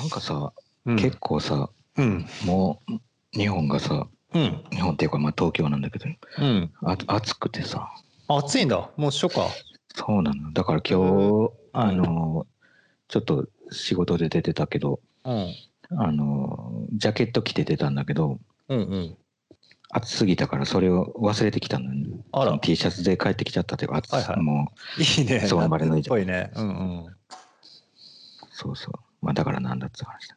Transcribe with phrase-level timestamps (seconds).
[0.00, 0.52] なんかさ、
[0.86, 1.68] うん結構さ、
[1.98, 2.26] うん。
[2.46, 4.64] もう日本がさ、うん。
[4.70, 6.06] 日本っていうかまあ東京なんだけど、
[6.38, 6.72] うん。
[6.82, 7.90] あ暑くてさ、
[8.28, 8.90] 暑いんだ。
[8.96, 9.40] もう初夏。
[9.94, 10.52] そうなの。
[10.54, 10.98] だから今
[11.48, 12.46] 日、あの、
[13.08, 15.54] ちょっと仕事で出てたけど、うん。
[15.98, 19.16] あの、ジャケット着て出たんだけど、うんうん。
[19.90, 25.40] 暑すぎたからそれを忘れてきたのに、あら T シャツで帰ってきちゃったっていうか、暑はいはいもう、いいね。
[25.40, 26.52] そいい夏っぽいね。
[26.54, 26.70] うんう
[27.08, 27.16] ん。
[28.52, 29.09] そうそう。
[29.22, 30.36] まあだからなんだって話だ。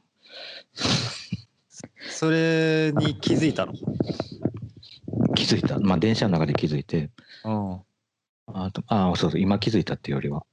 [2.10, 3.74] それに気づいたの？
[5.36, 5.80] 気づいた。
[5.80, 7.10] まあ電車の中で気づいて、
[7.44, 7.82] うん。
[8.48, 10.46] あと、あそうそう、今気づいたっていうよりは。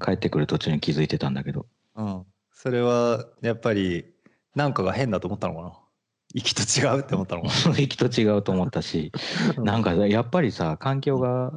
[0.00, 2.24] 帰ってくる途中に気づいてたんだけど、うん。
[2.52, 4.06] それはやっぱり
[4.54, 5.72] なんかが変だと思ったのかな？
[6.34, 9.12] 息と違うって思ったのか雰囲気と違うと思ったし、
[9.58, 9.72] な。
[9.72, 11.52] なんかやっぱりさ、環境が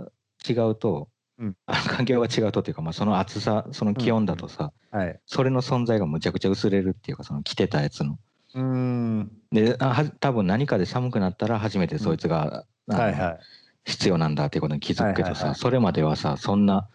[0.47, 5.19] 違うと、うんあの環境が違うとっていうか、まあ、その暑さ、その気温だとさ、はい。
[5.25, 8.17] それの存在がむちゃくちゃ薄れるっていうか、その着てたやつの。
[8.53, 9.31] うーん。
[9.51, 13.39] で、あは多分何かで寒くなったら初めてそいつが、あのはいはい。
[13.85, 16.87] 必要なんだっていうことに気づくけどさ、はいはいはいそれまではさ、そんな、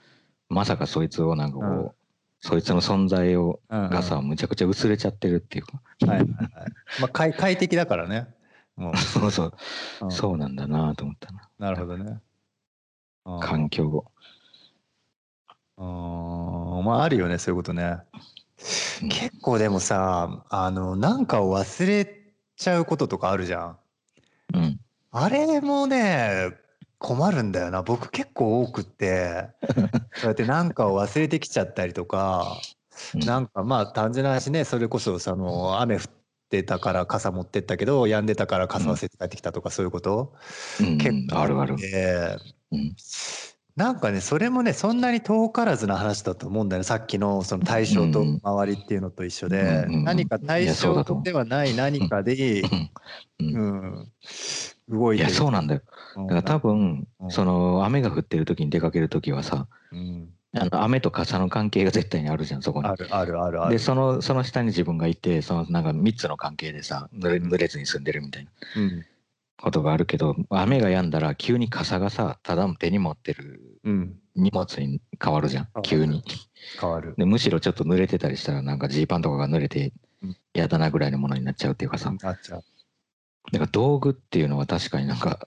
[0.49, 1.91] まさかそいつをなんかこう、うん
[2.43, 6.29] そいつの存在を、うんうんがさ、むちゃくちゃ薄れちゃってるっていうか、はいはいはい。
[6.99, 8.29] まあ快快適だからね。
[8.77, 9.47] も そうそう、
[10.01, 10.05] う。
[10.07, 11.51] うんそうなんだなと思ったな。
[11.59, 12.19] なるほどね。
[13.37, 14.05] うん環境を。
[15.77, 15.83] う
[16.83, 17.99] んまああるよねそういうことね。
[19.03, 22.23] うん結構でもさあのなんかを忘れ
[22.57, 23.79] ちゃうこととかあるじゃん。
[24.55, 24.81] うん。
[25.13, 26.53] あれもね
[26.99, 29.49] 困るんだよな僕結構多くって
[30.17, 32.61] そうやってなんかを忘れてきちゃったりとか
[33.15, 36.03] うんなんかまあ単純な話ねそれこそその雨降っ
[36.51, 40.35] てたから傘持ってったけど止んでたから傘忘れて帰ってきたとかそういうこと、
[40.81, 41.77] うん結構あるある。
[42.71, 42.97] でうん。
[43.77, 46.85] なんかねそれもねそんなに遠からずな話だと思うんだよね。
[46.85, 50.05] さっきのその対象と周りっていうのと一緒で、うんうんうん。
[50.05, 52.91] 何か対象ではない何かで、うん。
[53.41, 54.13] うん、
[54.89, 55.83] 動いいや、てるそうなんだよ。
[56.17, 56.27] うん。
[56.27, 57.31] だから多分、うん。
[57.31, 60.29] その、雨が降ってる時に出かける時はさ、うん。
[60.53, 62.89] あの雨と傘の関係が絶対にあるじゃん、そこに。
[62.89, 62.95] あ。
[62.97, 63.73] るあるあるある。
[63.73, 68.51] で、その、その下に自分がいて、その、なんか3つの関係でさ、濡れずに済んでるみたいな。
[68.77, 69.07] うん
[69.61, 74.17] ことがあるけど、雨が止んだら急に傘がさ、ただ手に持ってるうん。
[74.35, 76.23] 荷物に変わるじゃん、急に。
[76.81, 77.15] 変わる。
[77.19, 80.37] で、むしろちょっと濡れてたりしたら、なんかジーパンとかが濡れてうん。
[80.55, 82.65] 嫌だなぐらいのものになっちゃうっていうかさ、なっちゃう。
[83.53, 85.47] だから道具っていうのは確かになんか、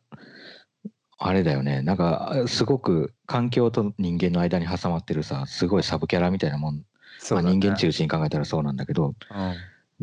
[1.17, 1.81] あれだよね。
[1.81, 6.83] なんか、すごく環境と人間の間に挟まってるさ、すごいサブキャラみたいなもん。
[7.17, 7.45] そうだね。
[7.45, 9.15] まあ人間中心に考えたらそうなんだけど、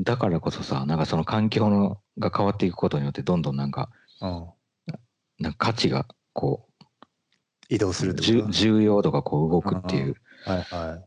[0.03, 3.91] だからこそさ、なんかその環境のが変わっていくことによって、どんどんなんか、
[5.39, 6.69] なんか価値がこ
[7.69, 8.51] 移動するっう、てこと？
[8.53, 10.17] じゅ重要度がこう動くっていう。
[10.45, 11.03] はいは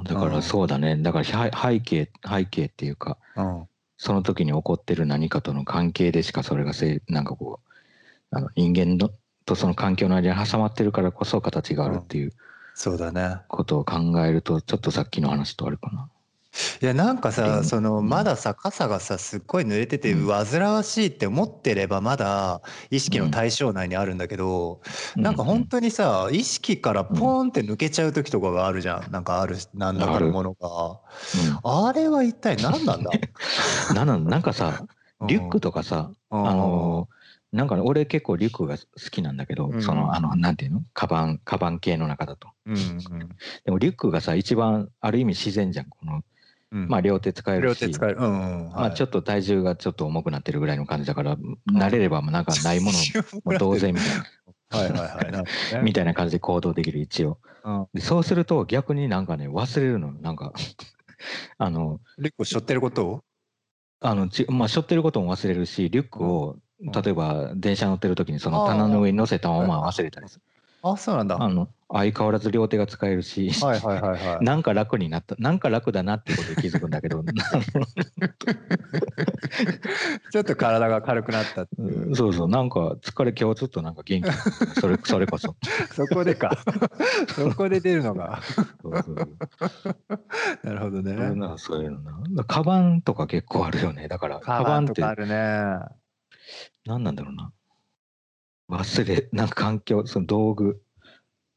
[0.00, 0.04] い。
[0.04, 0.96] だからそうだね。
[0.96, 9.08] だから背背景、背景っていうか、うんその時に起こってる何かとの関係でしかそれがせいなんかこうあの人間の
[9.46, 12.32] とその環境の間に挟まってるからこそ形があるっていう
[12.74, 13.36] そうだね。
[13.46, 16.10] ことを考えるとちょっとさっきの話とあるかな。
[16.80, 18.02] いやなんかうんさそのう。
[18.02, 18.08] ん。
[18.08, 20.26] まださ傘がさすっごい濡れててうん。
[20.28, 24.80] 煩わしいって思ってればまだ意識の対象内にあるんだけど
[25.16, 29.10] なんか本当にさ意識からポーンって抜けちゃう時とかがあるじゃん。
[29.10, 31.00] なんかある何らかのものが。
[31.64, 33.10] あれは一体何なんだ
[33.90, 33.92] う？
[33.92, 34.86] んなんなんなんかさ
[35.26, 36.48] リュックとかさ、うん。
[36.48, 37.08] あの
[37.52, 39.82] なんかね俺結構リュックが好きなんだけど、うん。
[39.82, 40.82] そのあのなんていうの？
[40.92, 42.48] カバンカバン系の中だと。
[42.66, 42.98] うん
[43.64, 45.86] でもリュックがさ一番ある意味自然じゃん。
[45.86, 46.24] この、うん
[46.74, 47.80] まあ両手使えるし。
[47.80, 48.16] 両手使える。
[48.18, 48.72] うんうん。
[48.72, 51.36] まあ、ちょっっと体重がちょっと重くなってるぐらいの感じだから、
[51.72, 52.98] 慣れればなんかないもの
[53.52, 54.24] も同然みたいな。
[54.78, 55.32] はいはいはい。
[55.32, 55.84] なるほどね。
[55.84, 57.38] みたいな感じで行動できる一応。
[57.64, 57.86] うん。
[57.94, 60.52] でそうすると逆になんかね忘れるのなんか
[61.58, 63.24] あのリュックを背負ってることを？
[64.00, 70.42] あのちまあ背負ってることも忘れるしリュックを例えば電車乗ってる時にその棚の上に乗せたまま忘れたりする
[70.86, 71.36] あそうなんだ。
[71.36, 74.44] はあの相変わらず両手が使えるし、いはいはいはい。
[74.44, 77.24] なんか楽になったなんか楽だなってことに気づくんだけど。
[80.30, 82.08] ちょっと体が軽くなったっていう。
[82.08, 82.48] うんそうそう。
[82.48, 84.30] なんか疲れ今日ちょっとなんか元気
[84.80, 85.56] それ それこそ。
[85.92, 86.50] そこでか。
[87.34, 88.40] そこで出るのが。
[90.64, 91.16] なるほどね。
[91.56, 94.08] そういうのなカバンとか結構あるよね。
[94.08, 95.78] だからカバンってとかあるね。
[96.84, 97.52] 何なんだろうな
[98.68, 100.80] 忘れなんか環境その道具。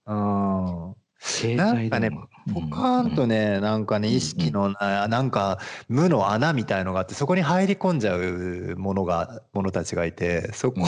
[0.06, 2.12] うん携なんかね
[2.54, 5.60] ポカーンとね、なんかね、うん意識のな、なんか
[5.90, 10.82] 無の穴みたいのがあって、そこに入り込んじゃうものが、ものたちがいて、そこ、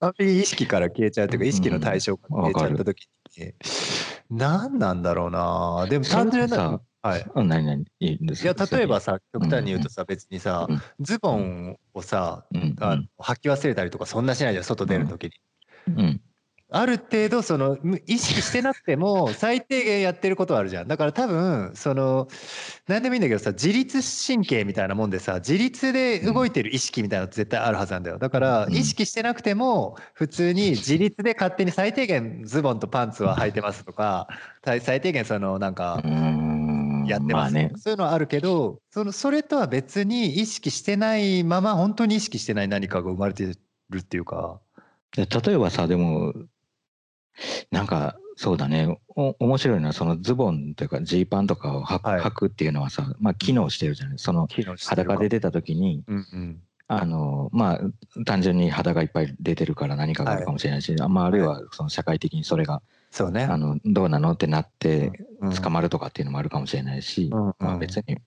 [0.00, 3.52] 完璧に意識から消えちゃうというか、意識の対象から消えちゃった時に、
[4.30, 5.86] 何なんだろうな。
[5.90, 7.26] でも単純な、はい。
[7.34, 15.30] うん何々いいんですいや例えばさ極端に言うとうさ別にさうんズボンをさうんあ履き忘れたりとかそんなしないじゃん外出る時に。
[15.88, 16.00] うん。
[16.00, 16.20] うん。
[16.68, 20.88] ある程度そのむ意識してなくても 最低限やってることはあるじゃん。
[20.88, 22.26] だから多分その
[22.88, 28.18] 何でもいいんだけどさ自律神経みたいなもんでさ自律で動いてる意識みたいなの絶対あるはずなんだよ。
[28.18, 34.26] だからうん意識してなくても普通に自律で勝手に最低限ズボンとパンツは履いてますとか
[34.64, 36.02] 最最低限そのなんか
[37.08, 37.72] やってます、まあね。
[37.76, 43.44] そういうのはあるけどそのそれとは別に意識してないまま本当に意識してない何かが生まれて
[43.90, 44.60] るっていうか。
[45.16, 46.34] で例えばさでも
[47.70, 48.98] なんかそうだね。
[49.08, 52.20] お面白いのはそのズボンというかジーパンとかを履く,、はい。
[52.20, 54.18] 履くっていうのはさまあ機能してるじゃない。
[54.18, 54.46] その
[54.86, 56.60] 裸で出た時にうんうん。
[56.88, 57.80] あのまあ
[58.24, 62.80] 単純に肌がいっぱい出てるから何かがあるかもしれないし、まあ、あるいはその社会的にそれが
[63.16, 63.44] そうね。
[63.44, 64.32] あのどうなの？
[64.32, 65.10] ってなって
[65.40, 68.18] うん捕まるとかっていうのもあるかもしれないし、うんうんまあ、別に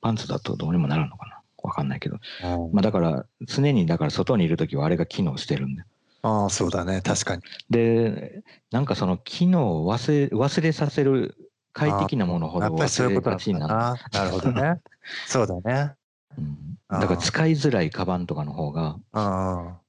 [0.00, 5.86] パンツだとどうにもならんのかなわかんないけど、うんまあ、だから常にだから外にいる時はあれが機能してるんだよ
[6.22, 7.42] ああそうだね確かに。
[7.70, 8.42] で
[8.72, 11.36] なんかその機能を忘れ忘れさせる
[11.72, 13.98] 快適なものほど忘れがちになる、だな。
[14.12, 14.80] なるほどね。
[15.28, 15.92] そうだね。
[16.36, 18.98] うん、だから使いづらいカバンとかの方が。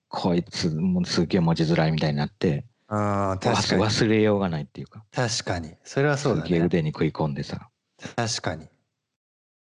[0.08, 3.84] こいつもうすっげえ持ちづらいみたいになってうん確か忘に。
[3.84, 5.04] 忘れようがないっていうか。
[5.12, 5.76] 確かに。
[5.84, 6.60] それはそうだね。
[6.60, 7.70] 腕に食い込んでさ。
[8.16, 8.68] 確かに。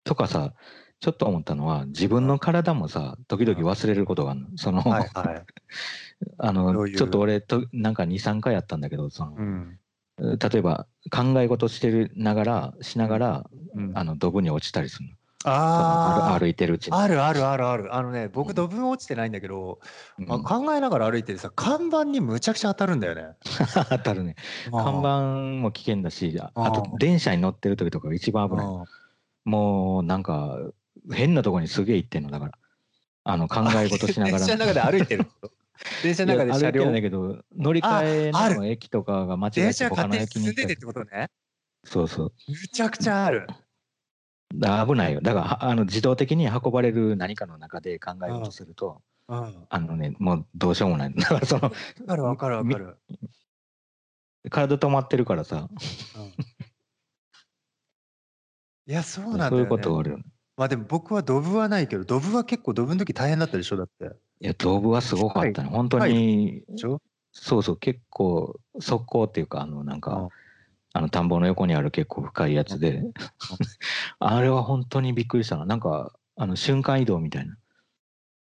[0.04, 0.54] とかさ
[1.00, 4.48] ちょっと思ったのは自分の体もさ時々忘れることがあるの。
[4.58, 5.06] その、は
[6.52, 9.80] のちょっと俺となんか23回やったんだけどそのうん。
[10.18, 13.92] 例えば考え事してるながらしながらうん。
[13.96, 16.94] あのドブに落ちたりするのそのあ歩歩いてるうちに。
[16.94, 17.96] ああるあるあるある。
[17.96, 19.80] あのね僕土分落ちてないんだけど、
[20.18, 20.32] うん。
[20.32, 23.36] あ考えながら歩いてるさ看板にむちゃくちゃ当たるんだよね。
[23.90, 24.36] 当たるね。
[24.72, 28.66] 看板も危険だしああとうん電車に乗ってる時とかが一番危ない。
[28.66, 28.86] うん。
[29.46, 30.58] もうなんか
[31.14, 32.52] 変なとこにすげえ行ってんのだから。
[33.24, 34.40] あの考え事しながら。
[34.40, 35.28] 電車の中で歩いてる
[36.04, 40.66] 電車の中で車両だけど乗り換えの駅とかが間違え電て他の駅に行ったり。
[40.66, 41.30] 進んでてってことね。
[41.86, 42.34] そうそう。
[42.48, 43.48] むちゃくちゃある。
[44.56, 45.22] だ危ないよ。
[45.22, 49.38] だからはあの自動的に運ばれる何かの中で考え事するとうん。
[49.38, 51.14] わあのねもうどうしようもない。
[51.16, 51.72] だからその
[52.08, 52.98] かるわかるわかる。
[54.50, 55.68] 体止まってるからさ。
[56.18, 56.28] うん。
[58.88, 59.50] いやそうなんだよ、ね。
[59.52, 60.24] そういうことがあるよね。
[60.58, 64.06] まあでも僕はドブはないけど、ドブは結構ドブの時大変だったでしょだって。
[64.42, 65.70] いや道具はすごかったね。
[65.70, 67.02] 本当にでしょ？
[67.32, 70.30] そうそう結構速攻っていうかあのなんか、うん
[70.94, 73.04] あの田んぼの横にある結構深いやつで、
[74.20, 75.66] あれは本当にびっくりしたな。
[75.66, 77.58] なんかあの瞬間移動みたいな。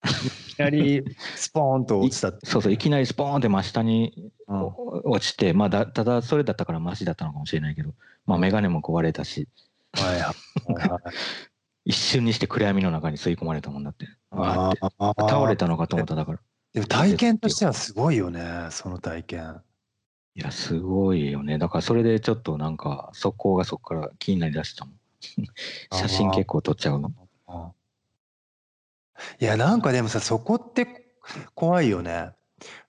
[0.04, 1.04] いきなり
[1.36, 2.32] スポーンと落ちた。
[2.44, 7.94] そうそういきなりスポーンって真下に落ちてまあだただそれだったからマシだったのかもしれないけど。
[8.26, 9.48] まあ眼鏡も壊れたし。
[11.84, 14.06] 一瞬にして暗闇の中に吸い込まれたもんだって。
[14.30, 15.28] あー。
[15.28, 16.40] 倒れたのかと思っただから。
[16.72, 19.62] でも体験としてはすごいよね、その体験。
[20.34, 21.58] いやすごいよね。
[21.58, 24.94] だからそれでちょっとなんか速攻がそこから気になりだしたもん。
[25.92, 27.12] 写真結構撮っちゃうの。
[29.38, 31.14] いやなんかでもさそこって
[31.54, 32.30] 怖いよね。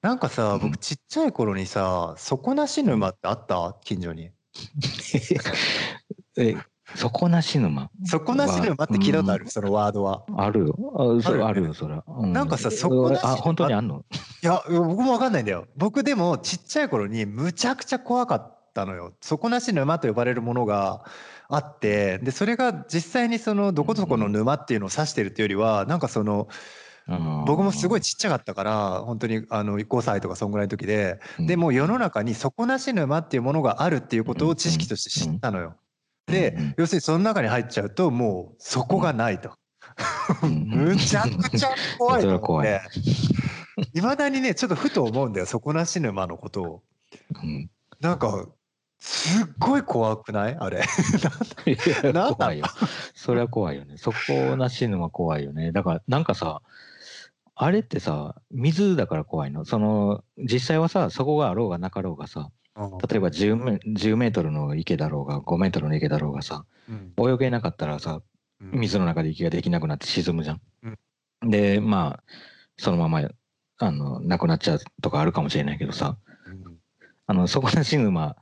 [0.02, 0.62] なんかさうん。
[0.62, 3.78] 僕ちっちゃい頃にさ底なし沼ってあった？
[3.84, 4.32] 近所に。
[6.38, 6.56] え
[6.96, 7.90] 底なし沼。
[8.06, 9.50] 底なし沼って聞いたことある、うん。
[9.50, 10.24] そのワードは。
[10.38, 10.76] あるよ。
[10.98, 11.44] あるよね。
[11.44, 14.04] あるよそれは、うなんかさ底なしあ本当にあんの？
[14.44, 15.68] いや僕もわかんないんだよ。
[15.76, 19.14] 僕でもちっちゃい頃にむちゃくちゃ怖かったのよ。
[19.22, 21.06] 底なし沼と呼ばれるものが
[21.50, 22.20] あって。
[22.20, 26.48] でそれが実際にそのどこどこの沼っていうのを指してるっていうよりはなんかその
[27.46, 31.20] 僕もすごいちっちゃかったから本当にあの5歳とかそんぐらいの時で。
[31.40, 35.76] でも世の中に底なし沼っていうものがあるっていうことを知識として知ったのよ。
[36.28, 39.54] でうん要するにその中に入っちゃうともう底がないと。
[40.44, 42.82] うん むちゃくちゃ怖いと思っそれは怖て
[43.94, 46.84] いまだにねちょっとふと思うんだよ底なし沼のことを。
[47.44, 48.48] うんなんか
[49.00, 50.56] すっごい怖くない？
[50.58, 50.82] あれ。
[52.14, 52.66] なんだよ。
[53.14, 53.98] それは怖いよね。
[53.98, 55.72] そこなし沼怖いよね。
[55.74, 56.62] だからなんかさ、
[57.56, 59.66] あれってさ、水だから怖いの？
[59.66, 67.14] その、実際はさ、そこがあろうがなかろうがさ、例えば10メ ,10 メートルの池だろうが、5メートルの池だろうがさ、うん。
[67.34, 68.22] 泳げなかったらさ、
[68.60, 70.62] 水の中で息ができなくなって沈むじゃん。
[71.42, 71.50] うん。
[71.50, 72.24] で、まあ、
[72.78, 73.30] そのまま、
[73.78, 76.78] あの、亡くなっちゃうとかあるかもしれないけどさ、うん。
[77.28, 78.36] あの、底なし沼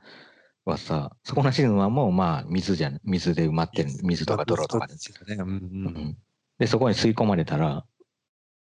[0.64, 4.94] はさ、底なし沼もまあ水じゃん、水で埋まってる、水とか泥とかで。
[4.94, 5.36] ね。
[5.36, 6.16] うん。
[6.58, 7.84] で、そこに吸い込まれたら、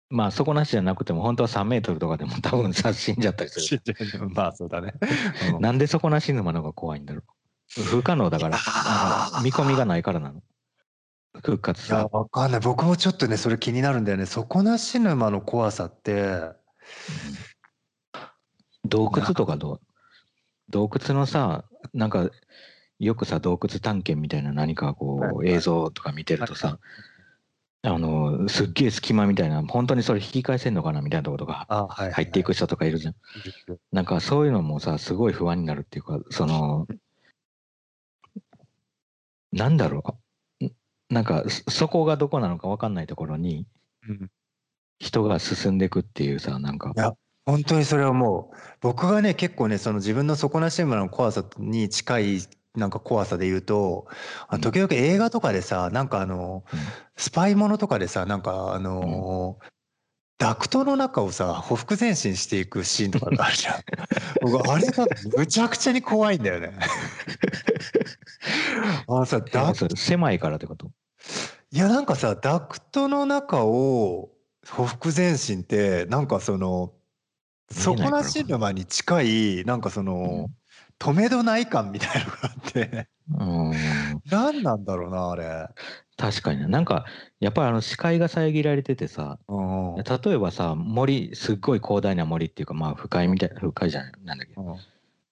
[0.10, 3.82] まあ底なしじゃなくても本当は3メートルとかでも多分さ死んじゃったりする。
[4.30, 4.94] まあそうだね。
[5.54, 7.24] うんなんで底なし沼の方が怖いんだろ
[7.70, 8.58] 不可能だから。
[9.44, 10.42] 見込みがないからなの。
[11.44, 12.10] 復活いや、さ。
[12.12, 12.62] わかんない。
[12.62, 14.26] 僕もちょっとね、それ気になるんだよね。
[14.26, 16.50] 底なし沼の怖さって、
[18.86, 19.82] 洞窟とかどう？
[20.70, 22.30] 洞窟のさ、なんか、
[23.00, 26.80] よくさ、洞窟探検みたいな何かこう、はいはい映像とか見てるとさ、
[27.88, 33.16] あの、すっげえ隙間みたいな、本当にそれ引き返せんのかなみたいなとことかあ、はい、入っていく人とかいるじゃん。
[33.92, 36.88] なんかそういうのもさ、すごい不安になるっていうか、その、
[39.52, 40.04] なんだろ
[40.62, 40.66] う。
[40.66, 40.72] ん
[41.10, 43.66] なんか、そそこがどこなのか分かんないところに
[44.08, 44.30] うん
[45.00, 47.14] 人が進んでいくっていうさ、なんかい、や
[47.46, 52.40] 本当にそれはもう僕がね結構ねその自分の底なし沼の怖さに近い
[52.78, 54.08] なんか怖さで言うと
[54.62, 56.80] 時々映画とかでさなんかあのうん。
[57.18, 59.58] スパイものとかでさなんかあの
[60.38, 63.76] ダクトの中をさほふ前進していくシーンとかがあるじゃん。
[64.42, 66.78] 僕あれがむちゃくちゃに怖いんだよね。
[69.10, 70.92] あのさダえそれ狭いからってこと？
[71.72, 74.30] いやなんかさダクトの中を
[74.70, 76.94] ほふ前進ってなんかその
[77.72, 80.50] 底なし沼に近いなんかその、
[81.00, 83.08] 止めどない感みたいのがあって。
[83.40, 83.72] うん。
[84.30, 85.68] 何なんだろうなあれ。
[86.18, 87.06] 確かにねなんか
[87.40, 94.54] やっぱりあの視界が遮られててさうん例えばさ森すっごい広大な森っていうかまあ深海みたい 深海じゃないなんだっけ。
[94.58, 94.76] うん。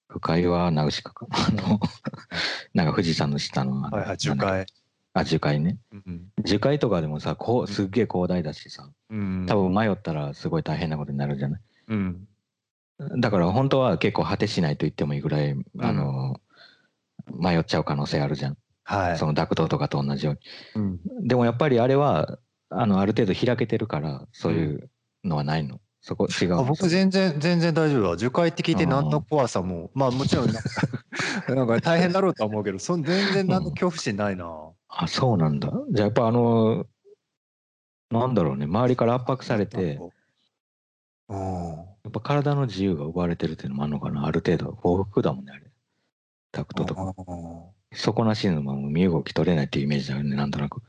[0.08, 1.26] 深海はナウシカか。
[1.30, 1.80] あの
[2.74, 4.66] なんか富士山の下のはいはい樹海。
[5.14, 5.78] あ樹海ね。
[5.92, 9.46] うん樹海とかでもさこうすっげえ広大だしさうん。
[9.48, 11.60] 多分迷ったらすごい大変なことになるじゃない。
[11.88, 12.28] うん
[12.98, 16.40] だから本当は結構果てしないと言ってもいいぐらいあの
[17.38, 18.56] 迷っちゃう可能性あるじゃん。
[18.84, 19.18] はい。
[19.18, 20.32] そのダクトとかと同じよ
[20.74, 20.82] うに。
[20.82, 20.86] う
[21.22, 21.26] ん。
[21.26, 22.38] でもやっぱりあれは
[22.70, 24.90] あのある程度開けてるからそういう
[25.24, 29.90] のはないの、そこ違う僕全然全然大丈夫だ樹海って聞いて何の怖さも。
[29.94, 30.62] まあもちろんなんか
[31.54, 34.46] なんか大変だろうとは思うけどそん全然何の恐怖心ないな。
[34.88, 35.72] あそうなんだ。
[35.90, 36.86] じゃあやっぱあの
[38.10, 38.66] なんだろうね。
[38.66, 39.98] 周りから圧迫されて
[41.28, 44.26] うんやっぱ体の自由が奪われてるっていうのもあるのかな。
[44.26, 45.62] ある程度報復だもんねあれ。
[46.52, 47.14] ダクトとか。
[47.92, 50.82] 底なし沼も身動き取れないっていうイメージだよねなんとなく。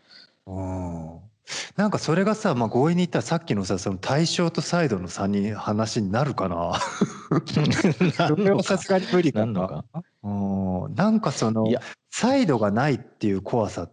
[0.45, 1.17] うん
[1.75, 6.79] なんかそれがさ、まあ、強引に言ったらさっきのさその対象とサイドの差に話になるかな。
[8.27, 9.45] それはさすがに無理かな。
[9.45, 9.86] なんのか？
[10.21, 11.65] うんなんかその
[12.12, 13.91] サイドがないっていう怖さっ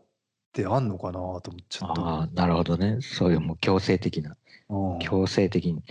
[0.52, 2.02] てあんのかなと思っちゃった。
[2.02, 2.98] ああなるほどね。
[3.00, 4.36] そういうもう強制的な。
[4.68, 5.82] うん強制的に、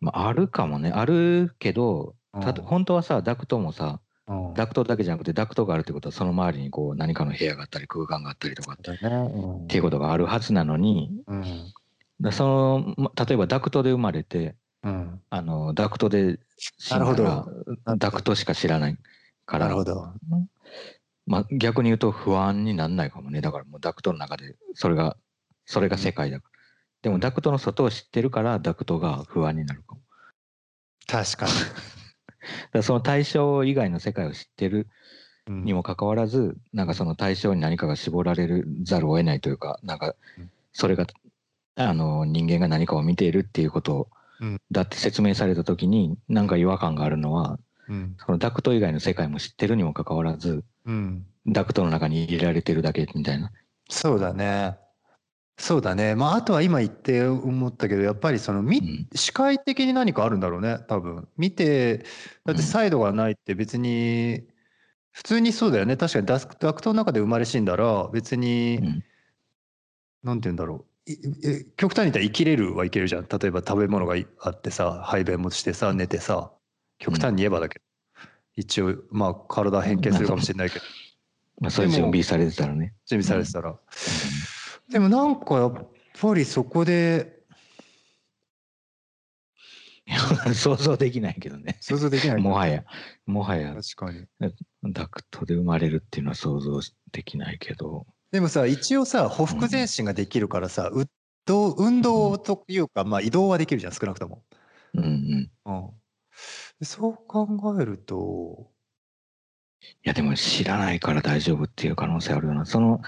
[0.00, 0.90] まあ、あるかもね。
[0.90, 4.54] あるけどた本当はさダクトもさうん。
[4.54, 8.98] ダクトだけじゃなくてダクトがあるってことはその周りにこう何かの部屋があったり空間があったりとかっだね。
[9.32, 9.66] うん。
[9.66, 11.72] ていうことがあるはずなのにうん。
[12.20, 15.20] だそのま例えばダクトで生まれてうん。
[15.30, 17.46] あのダクトで死んだら
[17.96, 18.98] ダクトしか知らない
[19.46, 20.12] からなるほど。
[21.26, 23.40] まあ、逆に言うと不安にならないかもね。
[23.40, 25.16] だからもうダクトの中でそれが
[25.64, 26.59] それが世界だから、
[27.02, 30.00] でもダクトの外を知ってるからダクトが不安になるかも。
[31.06, 31.56] 確か だか
[32.72, 34.88] らその対象以外の世界を知ってる
[35.48, 40.50] ににもかかわらずなんかその対象に何かが絞られるざるを得ないというかなんかうん。
[40.72, 41.06] それが
[41.74, 44.08] あの人間が何かを見ているっていうこと
[44.40, 44.60] うん。
[44.70, 48.16] だって説明された時になんか違和感があるのはうん。
[48.18, 51.26] そのダクト以外の世界も知ってるにもかかわらずうん。
[51.46, 53.50] ダクトの中に入れられてるだけみたいな。
[53.88, 54.76] そうだね
[55.60, 56.14] そうだね。
[56.14, 59.08] まああとは今言って思ったけどやっぱりその見うん。
[59.14, 61.28] 視界的に何かあるんだろうね多分。
[61.36, 61.98] 見て
[62.46, 62.58] だってうん。
[62.62, 64.46] サイドがないって別に
[65.10, 65.98] 普通にそうだよね。
[65.98, 69.04] 確かにダクダクトの中で生まれ死んだら別に、うん。
[70.22, 71.14] なんて言うんだろう。
[71.76, 73.26] 極端に言ったら生きれるは生きれるじゃん。
[73.28, 76.52] 例えば食べ物がいあってさ排便もしてさ寝てさ
[76.98, 77.84] 極端に言えばだけど、
[78.56, 80.84] 一応まあ体変形するかもしれないけど。
[81.60, 82.94] まあ、そういう準備されてたらね。
[83.04, 83.78] 準備されてたら、
[84.90, 87.40] でもなんかやっぱりそこで
[90.54, 91.78] 想像できないけどね。
[91.80, 92.42] 想像できない。
[92.42, 92.84] もはや、
[93.26, 93.74] もはや。
[93.74, 94.26] 確かに。
[94.92, 96.80] ダクトで生まれるっていうのは想像
[97.12, 98.06] できないけど。
[98.32, 101.08] でもさ一応さほふ前進ができるからさ、運
[101.46, 104.42] 動運動というか、まあ、移動はできるじゃん少なくとも、
[104.94, 105.50] うんうん。
[105.66, 105.90] うん、
[106.80, 108.70] でそう考えると。
[110.04, 112.66] いやでも知らないから大丈夫っていう可能性あるよな。
[112.66, 113.00] その、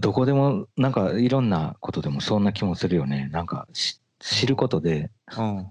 [0.00, 3.28] どこでも、なんかいろんなことでもそんな気もするよね。
[3.32, 5.66] なんかし知ることで、うん。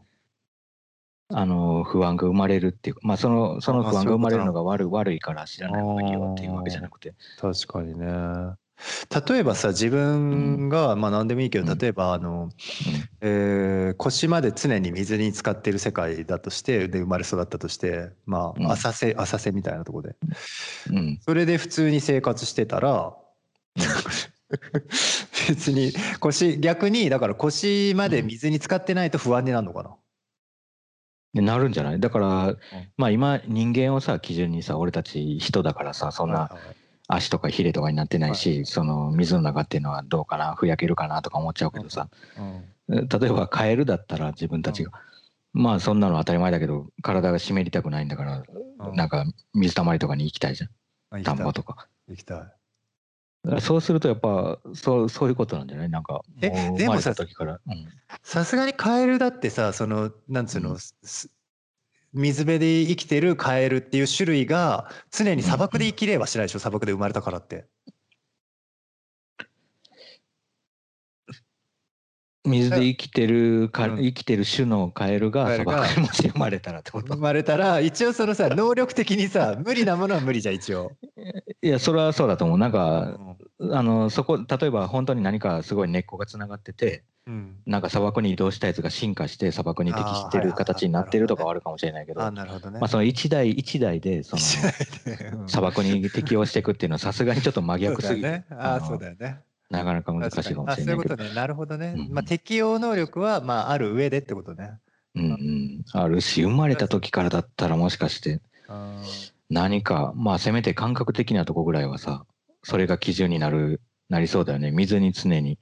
[1.30, 7.16] あの、不安が生まれるっていうか、まあその、そのあ不安が生まれるののが悪い悪いから知らない方がいいよっていうわけじゃなくて。
[7.40, 8.56] 確かにね。
[9.30, 12.50] 例えばさ自分が、まあ何でもいいけど例えばあの、
[13.22, 18.66] えー腰まで常に水に浸かってる世界だとしてで生まれ育ったとしてまうん。
[18.68, 20.16] あ浅瀬浅瀬みたいなとこで。
[20.90, 21.20] うん。
[21.22, 23.16] それで普通に生活してたら
[25.50, 29.96] 別に腰逆にだから腰まで水に浸かってないと不安になるのかな、
[31.34, 32.00] でなるんじゃない？
[32.00, 32.56] だから、
[32.98, 36.52] まあ今人間をさ基準にさ俺たち人だからさそんな
[37.08, 38.66] 足とかヒレとかになってないし、はい。
[38.66, 40.56] その水の中っていうのはどうかな？
[40.56, 43.08] ふやけるかなとか思っちゃうけどさ、うん。
[43.08, 44.92] 例えばカエルだったら自分たちが、
[45.52, 48.44] まあそんなの当たり前だけど体が湿りたくないんだから、
[48.88, 48.96] うん。
[48.96, 51.24] なんか水たまりとかに行きたいじゃん。
[51.24, 51.88] 田んぼとか。
[52.08, 52.54] 行きたい
[53.60, 55.90] そうするとやっぱそうそういうことなんじゃない？
[55.90, 57.14] なんかえでもさ
[58.24, 60.78] さすがにカエルだってさそのなんつうの、うん。
[60.80, 61.30] す
[62.14, 66.60] 水辺で生きてるカエルっていう種類が常に砂漠で生きればしないでしょ？
[66.60, 67.66] 砂漠で生まれたからって
[72.46, 73.98] 水で生きてるか、うん。
[73.98, 77.14] 生きてる種のカエルが砂漠にもし生まれたらってこと。
[77.14, 80.92] 生まれたら一応そのさ能力的にさ無理なものは無理じゃん一応、
[81.62, 82.58] いやそれはそうだと思う。
[82.58, 83.18] なんうか、
[83.62, 83.74] ん。
[83.74, 94.42] あのそこ例えば本当に何かすごい根っこがつながっててうん、なんか砂漠に移動したやつが進化して砂漠に適してる形になってるとかはあるかもしれないけど、あなるほどね、まあ、その一代一代でその
[95.40, 95.50] うん。
[95.50, 98.46] 砂漠に適応していくっていうのはさすがにちょっと真逆すぎて、そうだよね。
[98.50, 99.40] あそうだよね
[99.74, 101.16] なかなか難しいかもしれないけど。
[101.16, 101.34] ことね。
[101.34, 102.14] なるほどね、うん。
[102.14, 104.74] まあ適応能力はまあある上でってことね。
[105.16, 109.04] うんうん、あるし生まれた時からだったらもしかしてあ
[109.50, 112.26] 何かまあせめて感覚的なとこぐらいはさ
[112.64, 114.72] それが基準になるなりそうだよね。
[114.72, 115.58] 水に常に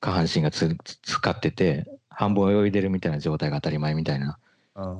[0.00, 4.38] 下半身がつつ使ってて半分泳いでるみたいな状態が当たり前みたいな。
[4.74, 4.96] あ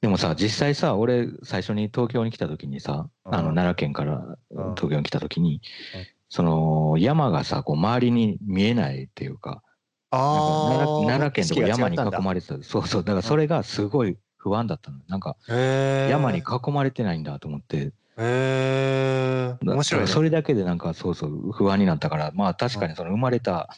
[0.00, 4.74] でもさ実際さ俺最初に東京に来た時にさあのうん奈良県からうん。
[4.74, 5.60] 東京に来た時に
[5.94, 9.62] うんその山がさこう周りに見えないっていうか
[10.10, 14.98] なんか奈良県とか山に囲まれてたそうそうだからそれがすごい不安だったの。
[15.06, 17.76] なんかれ山に囲まれてないんだと思って。
[17.76, 23.68] へえだ面白い、ね、それだけでなんかそうそう不安になったからまあ確かにその生まれた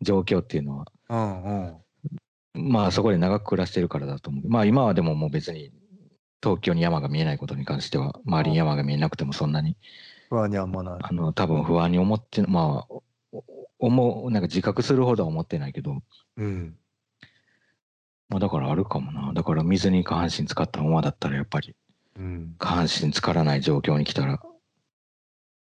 [0.00, 1.42] 状況っていうのはうん
[2.54, 2.70] うん。
[2.70, 4.48] まあそこで長く暮らしてるからだと思う。
[4.48, 5.72] まあ今はでももう別に
[6.40, 9.76] 東京に山が見えないことに関しては周りに山が見えなくてもそんなに
[10.28, 10.98] 不安にはあんまない。
[11.00, 12.94] あの多分不安に思ってまあ
[13.32, 13.44] お
[13.78, 16.02] 思うなんか自覚するほどは思ってないけど、
[16.36, 16.76] うん。
[18.28, 19.32] まあ、だからあるかもな。
[19.34, 21.74] だから水に下半身使ったままだったらやっぱり
[22.18, 22.54] うん。
[22.58, 24.40] 下半身浸からない状況に来たら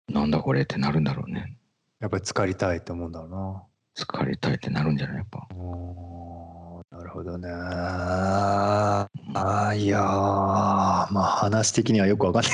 [0.09, 1.57] なんだこれってなるんだろうね。
[1.99, 3.63] やっぱり浸かりたいと思うんだろうな。
[3.95, 5.17] 疲れたいってなるんじゃない？
[5.17, 5.47] やっぱ
[7.11, 12.49] ほどねあーいやーまあ話的にはよくわかんな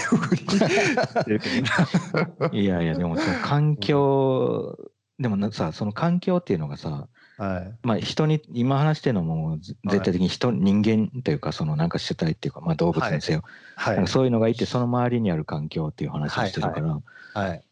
[2.51, 4.77] いいやいやでもその環境
[5.19, 7.77] でもなさその環境っていうのがさはい。
[7.83, 13.43] まあ人に今話してるのもぜ絶対的に人、人間というかそのなんか主体っていうかまあ動物にせよ、
[13.75, 14.07] はい。
[14.07, 16.99] そういうのがいてその周りにある環境っていう話をしてるから、
[17.33, 17.63] はい。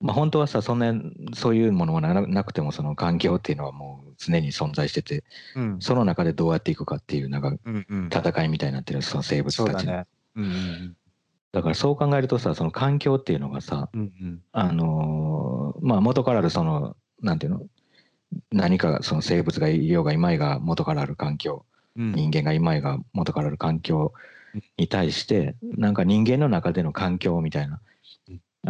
[0.00, 0.94] まあ本当はさそんな
[1.34, 5.76] そういうものがななくてもその環境っていうのはもう常に存在しててうん。
[5.80, 7.56] その中でどうやっていくかっていうなんか
[8.12, 9.78] 戦いみたいになってるその生物たちの。
[9.78, 10.06] そうだね。
[10.36, 10.96] うんうん
[11.50, 14.42] だからそう考えるとさその環境っていうのがさうんうん。
[14.52, 17.62] あのーまあ元からあるそのなんていうの？
[18.52, 21.64] 何かその生物がいようがいまいが元からある環境。
[21.96, 22.12] うん。
[22.12, 24.12] 人間がいまいが元からある環境
[24.76, 27.74] に対してなんか人間の中での環境みたいな。
[27.74, 27.80] うん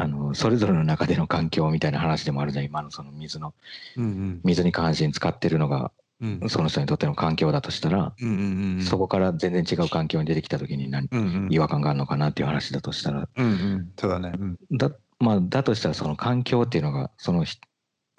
[0.02, 3.54] あのそれぞれの中での環境みたいな話でもあるじゃん今のその水の
[3.96, 4.40] うんうん。
[4.44, 6.48] 水に下半身使ってるのがうん。
[6.48, 11.48] その人にとっての環境だとしたらうんうんうんそこから全然違う環境に出てきた時に何うんうん。
[11.50, 13.28] 違和感があるのかなっていう話だとしたら。
[13.36, 13.92] うんうん。
[13.98, 14.32] そうだね。
[14.38, 14.58] うん。
[14.72, 17.58] だ,、まあ、だとしたらその環境っていうのがそのひ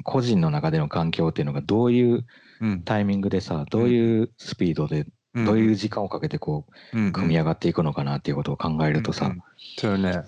[0.03, 2.25] 個人の中での環境っていうのがどういう
[2.61, 2.81] うん。
[2.83, 9.31] タイミングでさどういうスピードでどういう時間をかけてこう組み上がっていくのかなっていうことを考えるとさ、
[9.77, 10.23] そうね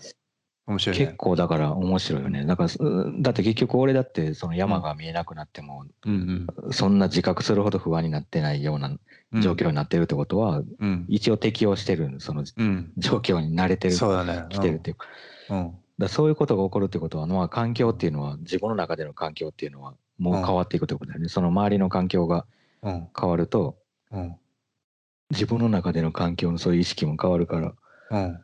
[0.67, 1.05] 面白いね。
[1.05, 2.45] 結構だから面白いよね。
[2.45, 8.95] だからうだって結局俺だってその山が見えなくなってもうんそんな自覚するほど不安になってないような
[9.33, 9.41] うん。
[9.41, 11.05] 状況になってるってことはうん。
[11.07, 12.91] 一応適応してるそのうん。
[12.97, 14.45] 状況に慣れてるそうだね。
[14.49, 15.07] 来てるっていうか。
[15.49, 15.71] うん。
[15.97, 22.45] だそういうことが起こるってことは、まあ、環境っていうのは自分の中での環境っていうのはもう変わっていくってことだよね、その周りの環境が
[22.83, 23.07] うん。
[23.19, 23.77] 変わると
[24.11, 24.35] うん。
[25.29, 27.73] 自分の中での環境のそういう意識も変わるから。
[28.11, 28.39] うん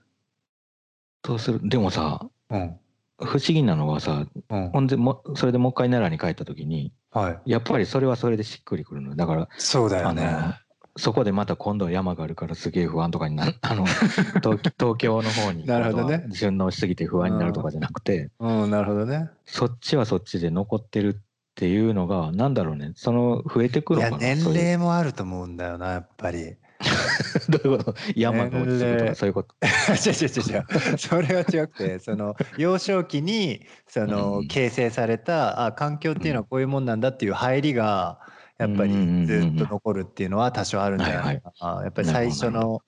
[1.28, 1.60] そうする。
[1.68, 2.78] でもさうん。
[3.20, 4.70] 不思議なのはさうん。
[4.70, 7.52] ほんでもそれでもう一回奈良に帰った時にはい。
[7.52, 10.24] やっぱりそれはそれでしっくりくるのだからそうだよね。
[10.26, 10.62] あ
[10.96, 13.56] そこでまた今度は山があるからすげえ不安とかになる。
[13.62, 13.86] あの
[14.42, 16.26] 東東京の方になるほどね。
[16.30, 18.32] 順応しすぎて不安になるとかじゃなくて。
[18.40, 18.72] うん。
[18.72, 19.30] なるほどね。
[19.46, 21.16] そっちはそっちで残ってるっ
[21.56, 22.94] ていうのがなんだろうね。
[22.96, 24.28] その増えてくいるのかな。
[24.28, 26.56] や年齢もあると思うんだよなやっぱり
[27.50, 27.96] どういうこと？
[28.16, 29.56] 山が落ち着くとかそういうこと？
[29.66, 38.20] 違う違う違う それは違くてその幼少期にそのうん形成されたあ環境っていうのはこういうもんなんだっていう入りが
[38.58, 41.84] やっぱりずっと残るっていうのは多少あるんじゃないかな。
[41.84, 42.82] やっぱり最初の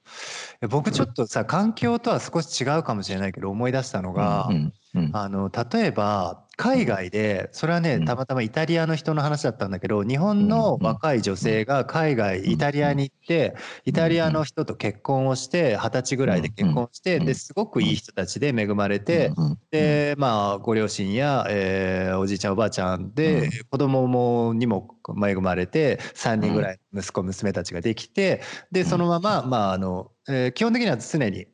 [0.67, 5.11] 僕ちょっとさ環境とは少し違うかもしれないけど思い出したのがうんうんうん。
[5.13, 8.05] あの例えば海外でそれはねうん。
[8.05, 17.25] たまたまイタリアの人の話だったんだけど日本の若い女性が海外イタリアに行ってイタリアの人と結婚をして二十歳ぐらいで結婚してうん。
[17.25, 19.31] ですごくいい人たちで恵まれて
[19.71, 31.47] でまあご両親やえーおじいちゃんおばあちゃんで子供もにも恵まれて3人ぐらい息子娘たちができてでそのまままああのえー基本的には常に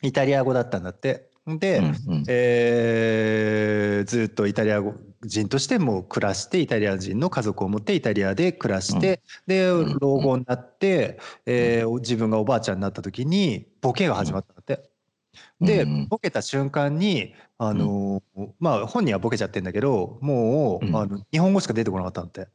[0.00, 1.27] イタリア語だったんだって。
[1.56, 2.24] で、うんうん。
[2.28, 4.82] えーずっとイタリア
[5.22, 14.90] 人としても暮らしてイタリア人の家族を持ってイタリアで暮らして、でうん老後になって、えー自分がおばあちゃんになった時にボケが始まったんだって。
[15.60, 16.08] でうんうん。
[16.08, 20.96] ボケた瞬間にあのーまあ本人はボケちゃってんだけどもう、うん。
[20.96, 22.50] あの日本語しか出てこなかったんだって。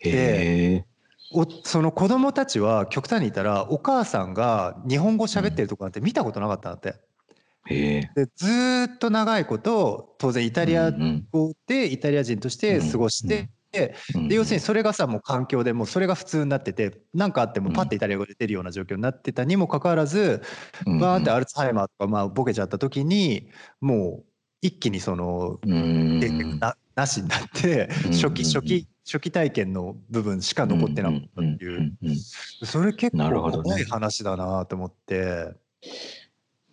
[0.00, 0.84] へえ
[1.32, 6.94] おその子供たちは極端に言ったらお母さんが日本語喋ってるとこなんて見たことなかったんだって。
[7.68, 13.48] でずーっと長いこと当然イタリアうん語でイタリア人として過ごして、
[14.14, 14.28] うん。
[14.28, 20.42] で要するにそれがさもう環境でもうそれが普通になってて何かあってもパッてイタリア語で出るような状況になってたにもかかわらず
[20.86, 23.48] うんバーってアルツハイマーとかまあボケちゃった時に
[23.80, 24.24] もう
[24.62, 31.92] 一気にそのななしになってうん初期初期初期体験の部分しか残ってなかったっていう。
[32.64, 35.52] それ結構怖い話だなと思って。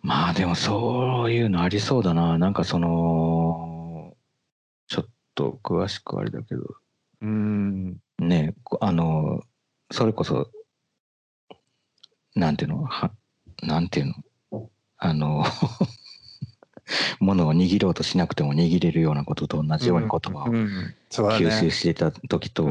[0.04, 2.36] まあでもそういうのありそうだな。
[2.36, 4.14] なんかその
[4.86, 6.62] ちょっと詳しくあれだけど。
[7.22, 7.96] うん。
[8.18, 9.40] ねこあの
[9.90, 10.50] それこそ
[12.34, 12.84] なんていうの？
[12.84, 13.10] は
[13.62, 14.14] なんていう
[14.52, 14.68] の？
[14.98, 15.42] あの
[17.18, 21.70] ものを握ろうとしなくても握れるようなことと同じように言葉を吸収ね。
[21.70, 22.70] していた時と。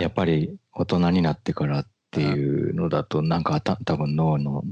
[0.00, 4.64] やっぱり大人になってからっていうのだとなんかた多分脳の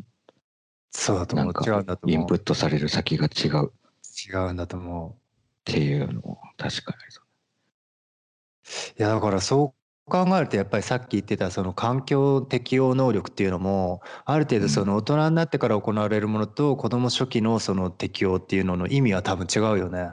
[0.92, 1.52] そうだと思う。
[1.66, 2.20] 違うんだと思う。
[2.20, 3.70] インプットされる先が違うっ
[4.28, 5.16] 違うんだと思
[5.64, 6.98] ていうのも確かに。
[8.98, 9.74] いやだからそ
[10.06, 20.10] う考えるとやっぱりさっき言ってたその環境適応能力っていうのもある程度その大人になってから行われるものと子供初期のその適応っていうのの意味は多分違うよね。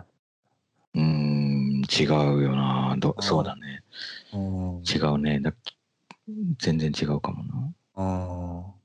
[0.95, 2.07] うーん違う
[2.43, 3.83] よなどうんそうだね
[4.33, 4.83] うん。
[4.83, 5.53] 違うねだ
[6.59, 8.03] 全然違うかもなう
[8.75, 8.78] ん。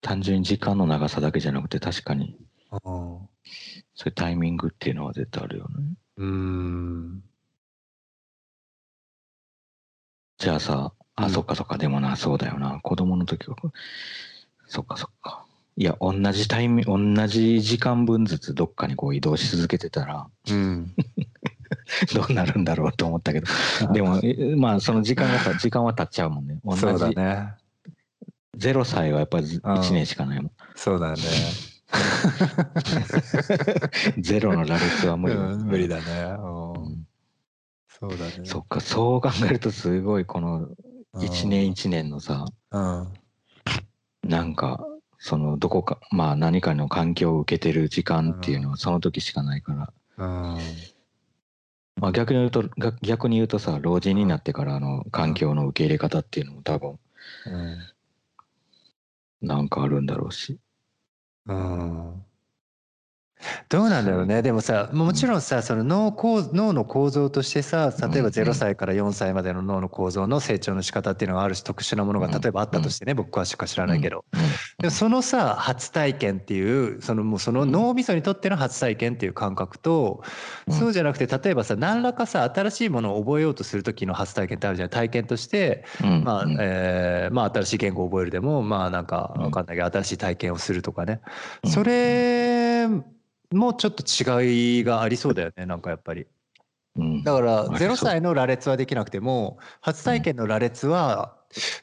[0.00, 2.36] 単純に時間の長さだけじゃなくて確かに
[2.72, 2.80] うん。
[3.94, 5.84] そういうタイミングっていうのは絶対あるよね
[6.16, 7.22] うん。
[10.38, 13.56] じゃあさあ、うんそっかそっかでもなそうだよな子供の時は
[14.66, 15.44] そっかそっか
[15.76, 20.94] いや同じタイミン同じ時間分ずつどっかにこう移動し続けてたらうん。
[22.14, 23.46] どうなるんだろうと思ったけど
[23.92, 27.54] でもえまあその時間がさ時間は経っちゃうもんね同じそうだね。
[28.58, 31.18] 0歳はやっぱりうん1年しかないもんそうだね。
[34.18, 36.02] ゼロの羅列は無理だ、うん無理だね。
[37.88, 38.32] そうだね。
[38.44, 40.68] そっかそう考えるとすごいこの
[41.14, 43.08] 1年1年のさうん。
[44.22, 44.84] なんか
[45.18, 50.24] そのどこかまあ何かの環境を受けてる時間っていうのはその時しかないから、う
[50.56, 50.58] ん。
[51.96, 56.98] まあ、逆に言うとが逆に言うとさ老人になってからの環境の受け入れ方っていうのも多分
[57.46, 57.78] うん。
[59.42, 60.58] なんかあるんだろうし。
[61.46, 62.29] ああ
[63.68, 64.42] どうなんだろうね。
[64.42, 72.32] でもさもちろんさその脳構脳の構造としてさ例えばうん0歳から4歳までの脳の構造の成長の仕方っていうのがあるし特殊なものがうん。
[72.32, 74.24] 例えばあったとしてね僕詳しくは知らないけど。
[74.32, 74.40] うん。
[74.78, 80.22] でもそのさ初体験っていうそのもうその脳みそにとっての初体験っていう感覚と
[80.66, 80.74] うん。
[80.74, 84.88] そうじゃなくて例えばさ何らかさ新しいものを覚えようとする時の初体験ってあるじゃん。
[84.88, 86.24] 体験としてうん。
[86.24, 86.56] まあうん。
[86.60, 89.42] えーまあ新しい言語を覚えるでもまあなんかうん。
[89.44, 91.20] わかんないけど新しい体験をするとかね。
[91.64, 91.70] うん。
[91.70, 92.86] それ
[93.52, 96.26] もちょっと違いがありそうだよねなんかやっぱり。
[96.96, 97.22] うん。
[97.24, 97.88] だからありそう。
[97.88, 101.36] 0歳の羅列はできなくても初体験の羅列は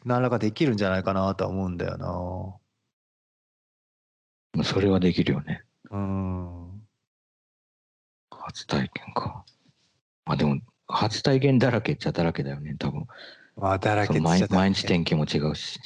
[0.06, 2.60] 何らかできるんじゃないかなとは思うんだよ
[4.63, 5.63] それはできるよね。
[5.91, 6.82] なうん。
[8.32, 9.45] 初体験か。
[10.25, 13.06] まあでも初体験だらけっちゃだらけだよね多分
[14.08, 15.80] け毎毎日天気も違うし。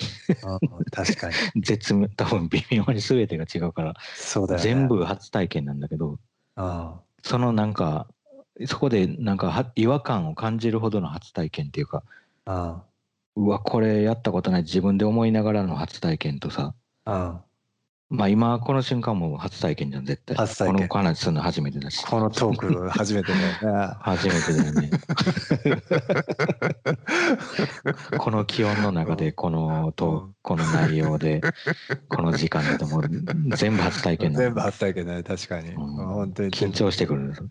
[0.91, 1.33] 確かに。
[1.61, 4.63] 絶妙多分微妙に全てが違うから、そうだよね。
[4.63, 6.19] 全部初体験なんだけど
[6.57, 8.07] うんそのなんか
[8.65, 12.03] そこでなんかは違和感を感じるほどの初体験っていうか
[12.45, 12.81] うん
[13.37, 16.73] うわこれやったことない自分で思いながらの初体験とさ
[17.05, 17.39] うん
[18.11, 20.35] まあ今この瞬間も初体験じゃん絶対。
[20.35, 20.89] 初体験。
[20.89, 22.05] この話するの初めてだし。
[22.05, 23.95] このトーク 初めてだよね。
[24.01, 24.91] 初めてだよね。
[28.19, 31.39] この気温の中でこのとこの内容で
[32.09, 33.09] この時間だともう
[33.55, 35.95] 全部初体験なの全部初体験だね確かに、うん。
[35.95, 37.33] 本当に緊張してくる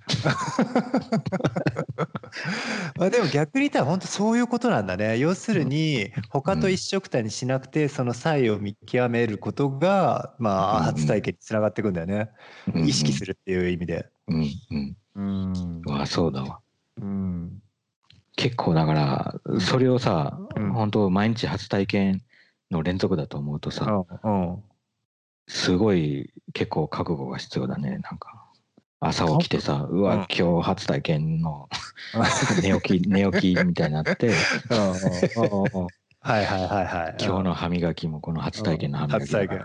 [2.97, 5.19] まあでも逆に言ったら本当そういうことなんだね。
[5.19, 12.31] 要するに他と一緒くたにしなくてその差異を見極めることがまあうん初体験につながっていくんだよね。
[12.75, 14.07] 意識するるっていう意味で。
[14.29, 14.97] うんうん。
[15.15, 15.83] うん。
[15.87, 16.61] うわそうだわ。
[17.01, 17.63] うん。
[18.37, 20.73] 結構だからそれをさ、うん。
[20.73, 22.23] 本当毎日初体験
[22.71, 24.63] の連続だと思うとさ、うん。
[25.49, 28.40] すごい結構覚悟が必要だねなんか
[29.01, 30.27] 朝起きてさうわ、うん。
[30.29, 31.69] 今日初体験の
[32.63, 34.31] 寝起き寝起きみたいになって。
[36.23, 37.17] はいはいはいはい。
[37.19, 39.61] 今日の歯磨きもこの初体験の歯磨き初体験。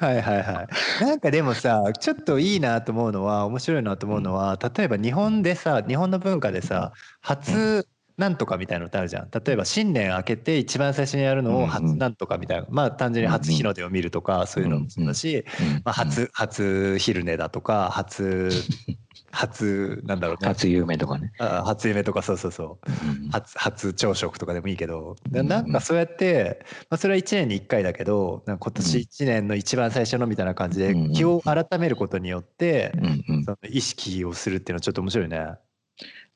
[0.00, 0.66] はいはいは
[1.00, 1.04] い。
[1.04, 7.86] なんかでもさちょっといいなと思うのは面白いなと思うのは例えば日本でさ日本の文化でさ初
[8.18, 9.28] なんとかみたいなのってあるじゃん。
[9.30, 12.66] 例えば新年明けて一番最初にやるのを初なんとかみたいな。
[12.70, 15.44] まあ単純に初日の出を見るとかそういうのもそうだし、うん
[15.84, 18.50] まあ、初初昼寝だとか初
[19.32, 20.48] 初なんだろうね。
[20.48, 22.90] 初夢とかね、あ初夢とかそうそうそう。
[22.90, 25.16] うん初初朝食とかでもいいけど。
[25.30, 25.48] なうん。
[25.48, 32.92] なんかそうやって、まあ、それは1年に1回だけど今年1年の一番最初のみたいな感じでうん気を改めることによって
[33.44, 35.46] その意識をするっていうのはちょっと面白いね。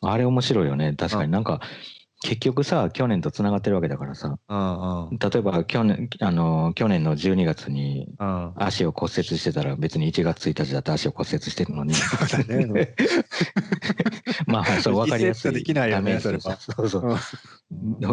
[0.03, 0.95] あれ面白いよね。
[0.95, 1.61] 確かになんか
[2.23, 4.39] 結局さ去年とつながってるわけだからさ。
[4.49, 5.19] うんうん。
[5.19, 8.53] 例えば去年あの去年の12月にうん。
[8.57, 11.95] 足を骨折してたら別に1月1日だって足を骨折してるのに。
[14.47, 16.59] まあそう分かりやすいリセットできないよねダメージそれは。
[16.61, 17.19] そうそう。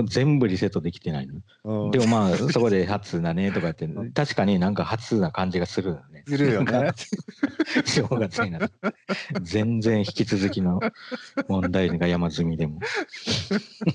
[0.08, 1.41] 全部リセットできてないの。
[1.86, 1.91] うん。
[1.91, 3.89] でもまあそこで初だねとかって。
[4.13, 6.24] 確かになんか初な感じがするよね。
[6.28, 6.91] するよね。
[7.86, 8.72] 正月になる
[9.41, 10.80] 全然引き続きの
[11.48, 12.80] 問題が山積みでも、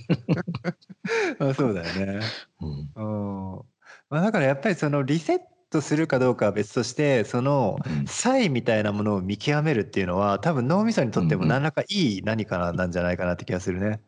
[1.38, 2.20] あそうだよね。
[2.60, 2.90] うん。
[2.94, 3.62] うん。
[4.10, 5.38] まあ、だからやっぱりそのリセッ
[5.70, 8.06] トするかどうかは別としてそのうん。
[8.06, 14.00] 差異みたいなものを見極めるっていうのは多分脳みそにとっても何らかいい何かなんじゃないかなって気がするね。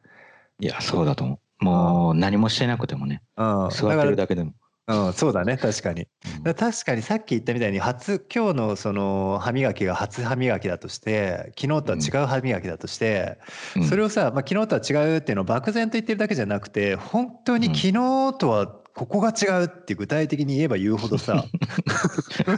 [0.60, 1.64] いやそうだと思う。
[1.64, 3.22] もう何もしてなくてもね。
[3.36, 4.52] うん、座ってるだけでも、
[4.86, 6.06] うん、そうだね確かに。
[6.44, 6.54] うん。
[6.54, 13.38] 確かにさっき言ったみたいに初今日のその歯磨きが初歯磨きだとして昨日とは違う歯磨きだとして、
[13.76, 13.84] うん。
[13.84, 17.74] それをさ、まあ、昨日とは違うっていうのを漠然と言ってるだけじゃなくて本当にうん。
[17.74, 17.92] 昨日
[18.38, 21.44] とはここが違うって具体的に言えば言うほどさ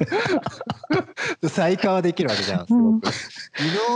[1.48, 3.10] 再化はできるわけじゃんすごく。
[3.10, 3.28] 昨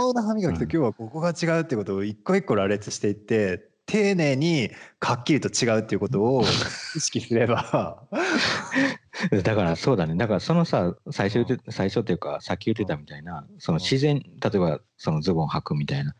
[0.09, 6.43] 日の歯磨きと今日はここが違うってことを一個一個羅列していって丁寧にはっきりと違うっていうことを
[6.95, 8.03] 意識すれば。
[9.43, 10.15] だからそうだね。
[10.15, 16.15] だからそのさ最初最初っていうかさっき言ってたみたいなその自然例えばそのズボン履くみたいな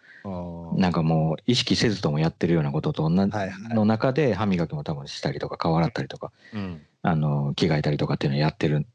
[0.75, 3.31] なんかもう意識せずともやってるようなことと同じ
[3.73, 6.81] の中で歯磨きも多分したりとか顔洗ったりとかうん。
[7.03, 8.85] あの着替えたりとかっていうのをやってる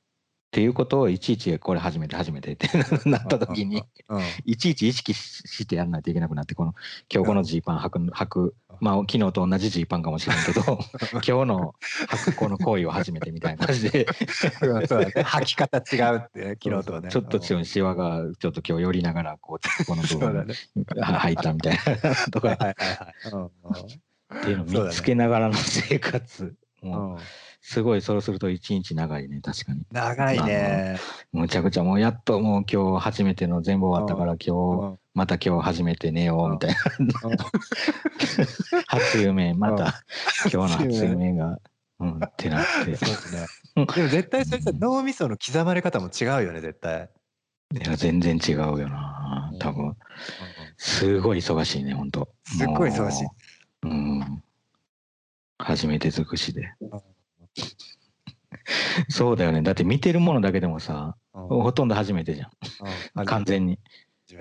[0.56, 2.66] っていうことをいちいちこれ初めて初めてって
[3.04, 4.22] なった時にうん。
[4.46, 6.74] いちいち意識してやんないといけなくなってこの
[7.12, 10.78] 今日このジーパン履く履くまあ昨日と同じジーパンかもしれんけど
[11.12, 11.74] 今日の
[12.08, 17.10] 履くこの行為を初めてみたいな感じで履き方違うってね 昨日とはね。
[17.10, 20.54] ちょっと違うシワがちょっと今日寄りながらこうこの部分ね。
[20.74, 22.48] 履いたみたいな とか。
[22.48, 23.50] はいはいはいうん
[24.38, 26.56] っていうのを見つけながらの生活。
[26.82, 27.18] もううん
[27.68, 29.82] すごいそうすると一日長いね確かに。
[29.90, 31.00] 長いね。
[31.32, 36.76] むちゃくちゃもうやっともう今日初めての全部終わったから今日また今日初めて寝ようみたいな。
[38.86, 40.04] 初夢また。
[40.48, 41.32] 今日の初夢。
[41.32, 41.58] が
[41.98, 42.94] うんってなって。
[42.94, 43.46] そうですね。
[43.74, 47.10] でも絶対それさ脳みその刻まれ方も違うよね絶対。
[47.74, 49.96] いや全然違うよな多分。
[50.76, 53.26] すごい忙しいね本当すっごい忙しい。
[53.82, 54.42] うん。
[55.58, 56.72] 初めて尽くしで
[59.08, 59.62] そうだよね。
[59.62, 61.48] だって見てるものだけでもさうん。
[61.48, 62.50] ほとんど初めてじゃ
[63.14, 63.22] うん。
[63.22, 63.78] ん完全に。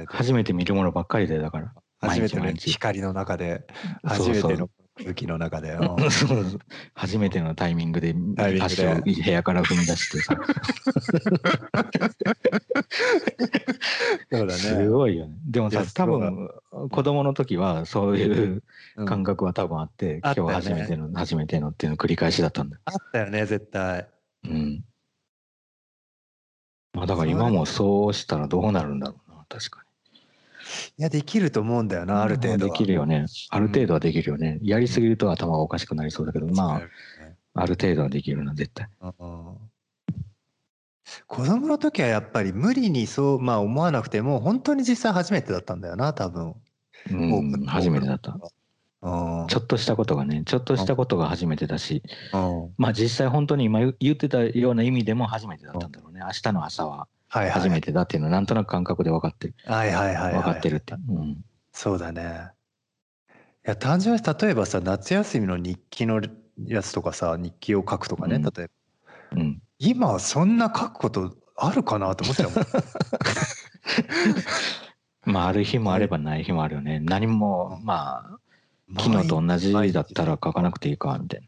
[0.08, 0.54] 初めて。
[0.54, 1.73] 見るものばっかりでだから。
[1.99, 3.65] 初めての光の中で。
[4.04, 5.77] 初めての空気の中で。
[6.95, 8.15] 初めてのタイミングで
[8.62, 10.36] 足を部屋から踏み出してさ。
[14.31, 15.36] そうだすねごいよね。
[15.45, 18.63] でもさ多分供子供の時はそういう
[19.05, 20.53] 感覚は多分あって、あったよね。
[20.53, 22.75] 今日初めての、初めてのっていうの繰り返しだったんだ。
[22.77, 22.81] よ。
[22.86, 24.08] あったよね絶対。
[24.45, 24.84] うん。
[26.93, 29.84] まあだから今もそうしたらどうなるんだろうな、確か
[30.97, 32.08] いやできると思うんだよに。
[32.08, 33.25] なある程度はできるよね。
[33.49, 34.60] ある程度はできるよね。
[34.62, 36.82] やりすぎると頭がおかしくなりそうだけど、まあ、
[37.54, 38.88] ある程度はできるな、絶対。
[39.01, 39.58] うん
[41.28, 46.56] 子供の時はやっぱり無理にそうまあ思わなくても本当に実際初めてだったんだよな多分、
[47.12, 48.32] うん、初めてだった。
[48.32, 52.01] うんちょっとしたことがね、ちょっとしたことが初めてだし、
[52.34, 56.21] うんまあ実際本当に今言言ってたような意味でも初めてだったんだろうね。
[56.21, 59.55] 明日の朝ははいはい初めてだっていうのはなんとなく感覚で分かってる。
[59.65, 60.93] はいはいはいはい分かってるって。
[60.93, 61.43] うん。
[61.73, 62.51] そうだね
[63.67, 66.21] いや単純に例えばさ夏休みの日記の
[66.65, 68.67] やつとかさ日記を書くとかね、うん例え
[69.35, 69.61] ばうん。
[69.79, 72.65] 今そんな書くことあるかなと思っちゃうもん
[75.33, 77.01] まあある日もあればない日もあるよね。
[77.01, 78.39] 何も、まあ、
[78.97, 81.41] 昨日と同じだったら書かなくていいか、みたい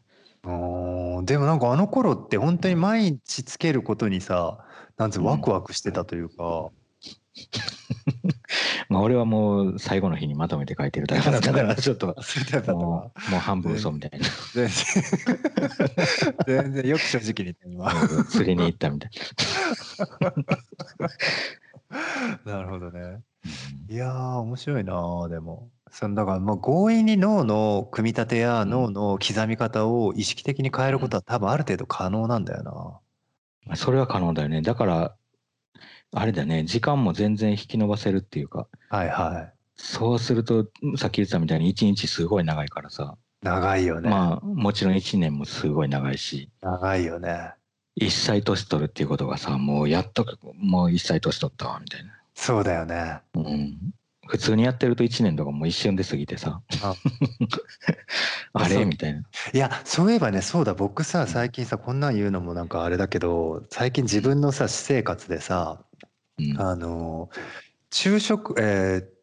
[0.44, 0.52] な。
[0.52, 4.60] うんでもなんかあの頃って本当に毎日つけることにさ
[4.98, 5.26] なんつううん。
[5.28, 6.70] ワクワクしてたというか、
[8.90, 14.26] まあ俺はもう最後の日にまとめて書いてるだけだから、ちょっと、もう、もう半分嘘みたいな。
[14.54, 14.74] 全然
[16.48, 17.92] 全然よく正直に言って今。
[18.30, 19.12] 釣りに行ったみたい
[22.46, 22.62] な。
[22.64, 23.00] るほどね。
[23.02, 23.20] な。
[23.90, 25.70] いやー面白いなーでも。
[25.90, 28.70] そのだからまあ強引に脳の組み立てやん。
[28.70, 33.00] 脳の刻み方を意識的に変えることは多分ある程度可能なんだよな。
[33.68, 34.62] まあそれは可能だよね。
[34.62, 35.16] だから、
[36.14, 39.54] あれだよね、時間も全然引き延ばせるっていうか、はいはい。
[39.76, 44.10] そうすると、さっき言ってたみたいに一日すごい長いからさ、長いよね。
[44.10, 47.54] まあもちろん一年もすごい長いし、長いよね。
[47.96, 50.26] 一歳年取るっていうことがさ、もうやっと、
[50.56, 52.14] もう一歳年取ったわ、みたいな。
[52.36, 53.20] そうだよね。
[53.34, 53.78] うん。
[54.28, 56.62] 普通にやってると一年とかもう一瞬で過ぎてさ、
[58.54, 58.86] あ れ？
[58.86, 59.22] みたいな。
[59.54, 65.84] いやそういえばねそうだ僕さ最近さこんなん言うのもなんかあれだけど最近自分のさ私生活でさ
[66.40, 66.62] うん。
[66.62, 67.30] あの
[67.92, 69.17] 昼食えー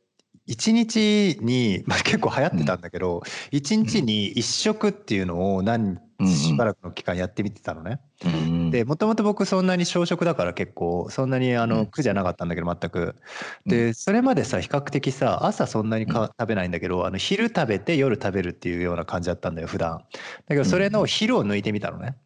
[0.46, 8.00] 一日に、まあ、結構流行ってたんだけど、一日に一食っていうのを何うんうんしばらくの期間やってみてたのね。
[8.24, 13.16] うんでもともと僕そんなに小食だから結構そんなにあうんの苦じゃなかったんだけど全く。
[13.66, 19.98] でそれまでさ比較的さ朝そんなにか食べないんだけどあの昼食べて夜食べるっていうような感じだったんだよ普段。
[19.98, 20.04] だ
[20.50, 22.16] けどそれの昼を抜いてみたのね。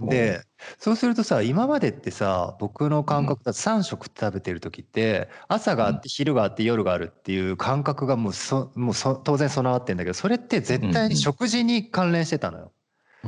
[0.00, 0.42] で
[0.78, 12.72] そうするとさ今までってさ僕の感覚だと3食食べてる時って朝があって昼があって夜があるっていう感覚がもうそもうそ当然備わってんだけどそれって絶対に食事に関連してたのよ。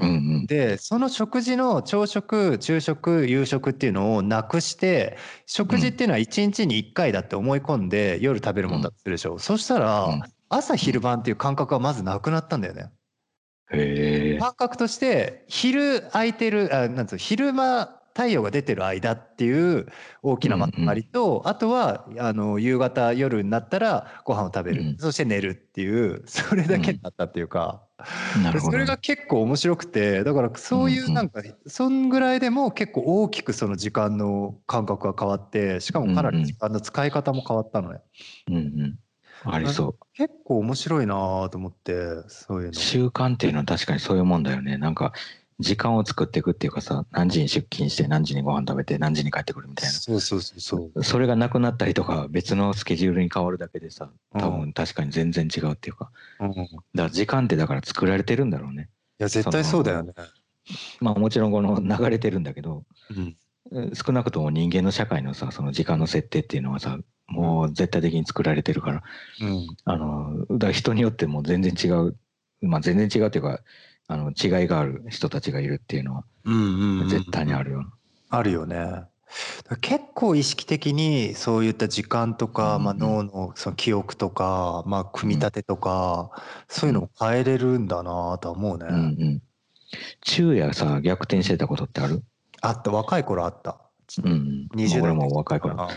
[0.01, 0.47] うんうん。
[0.47, 12.91] でその食事の朝食昼食夕食っていうのをなくして食事っていうのは1日に1回だって思い込んで夜食べるもんだとするでしょ、そしたら、うん朝昼晩っていう感覚がまずなくなったんだよね。
[13.71, 19.87] 感覚として昼空いてるあなんつうの昼間太陽が出てる間っていう
[20.23, 24.97] 大きなまとまりと、あとはあの夕方夜になったらご飯を食べる、うん。
[24.99, 27.85] そして寝るっていうそれだけになったっていうか、
[28.43, 28.73] なるほど。
[28.73, 38.01] それが結構面白くてだからそういうなんか、そんぐらいでも結構大きくその時間の感覚が変わってしかもかなり時間の使い方も変わったのね、
[38.49, 38.99] うんうん。
[39.45, 39.95] ありそう。
[40.15, 41.15] 結構面白いな
[41.51, 41.95] と思って
[42.29, 42.73] そういうの。
[42.73, 44.79] 習慣っていうのは確かにそういうもんだよね。
[44.79, 45.13] なんか、
[45.61, 50.93] 時間を作っていくっていうかさ、何時に出勤して何時にご飯食べて何時に帰ってくるみたいそうそうそうそう。
[50.95, 51.03] な。
[51.03, 56.11] それがなくなったりとか、別のスケジュールに変わるだけでさ、多分確かに全然違うっていうか。
[56.39, 58.89] うん、いだから時間ってだから作られてるんだろうね。
[59.19, 60.13] や絶対そうだよね。
[61.01, 63.37] まあもちろんこの流れてるんだけど、うん
[63.71, 66.99] え少なくとも人間の社会のさ、その時間の設定っていうのはさ、
[67.29, 69.03] もう絶対的に作られてるから、
[69.41, 72.17] うんあの、だから人によっても全然違う、
[72.63, 73.61] まあ全然違うっていうか、
[74.09, 77.85] あの、違いがある人たちがいるっていうのはうんうんうん絶対にあるよ。
[78.31, 79.05] あるよね。
[79.83, 86.31] 結構意識的にそういった時間とか、うんまあ、脳のその記憶とか、まあ、組み立てとか、
[86.67, 88.87] そういうのを変えれるんだなとは思うね。
[88.89, 89.43] うんうん。
[90.23, 92.23] 昼夜さ、逆転してたことってある？
[92.63, 93.79] あった若い頃あった。
[94.25, 94.69] うんうん。
[94.81, 95.91] 20代俺も若い頃、か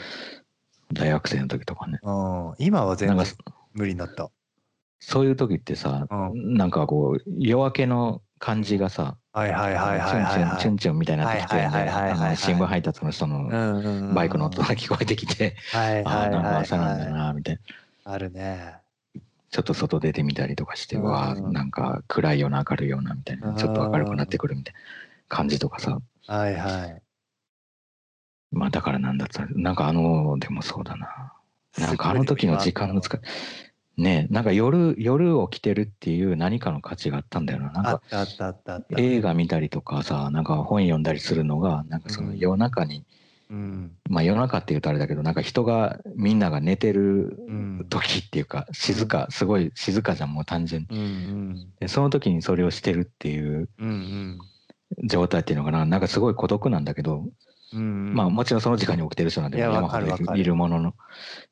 [0.94, 2.00] 大学生の時とかね。
[2.04, 3.34] なうん、今は全然なんか、
[3.74, 4.30] 無理になった。
[5.00, 10.32] そういう時ってさ、うなんかこう、夜明けの感じがさ、はいはいはいはいはい、はい。
[10.34, 17.14] チュンチュンチュンチュンみたいになってきて、はいはいはいはいはいあの新聞配達の人のバイクの音が聞こえてきて、はいああ、はいなんかはい朝なんだはい。
[17.14, 17.60] な、みたい
[18.06, 18.12] な。
[18.12, 18.76] あるね。
[19.52, 24.80] ちょっと外出てみたりとかして、うんうわあなんか暗いような明るいようなみたいな、ちょっと明るくなってくるみたいな
[25.28, 27.01] 感じとかさ、はいはい。
[28.52, 31.34] まあだからなんだったら、なんかあの、でもそうだな。
[31.78, 33.22] なんかあの時の時間の使い、
[33.98, 38.02] ねなんか夜夜起きてるっていう何かの価値があったんだよななんか。
[38.98, 43.06] 映画見たりとかさなんか本読んだりするのがなんかその夜中に、
[43.50, 43.92] うん。
[44.10, 47.86] まあ夜中っていうとあれだけどなんか人がみんなが寝てるうん。
[47.90, 51.68] 時っていうか静かすごい静かじゃんもう単純にうんうん。
[51.80, 54.40] でその時にそれをしてるっていううん
[55.04, 57.26] 状態っていうのかななんかすごい孤独なんだけど、
[57.74, 57.82] うん。
[57.82, 58.14] うん。
[58.14, 60.94] まあもちろんその時間に起きてる人なんでいや山ほどいるものの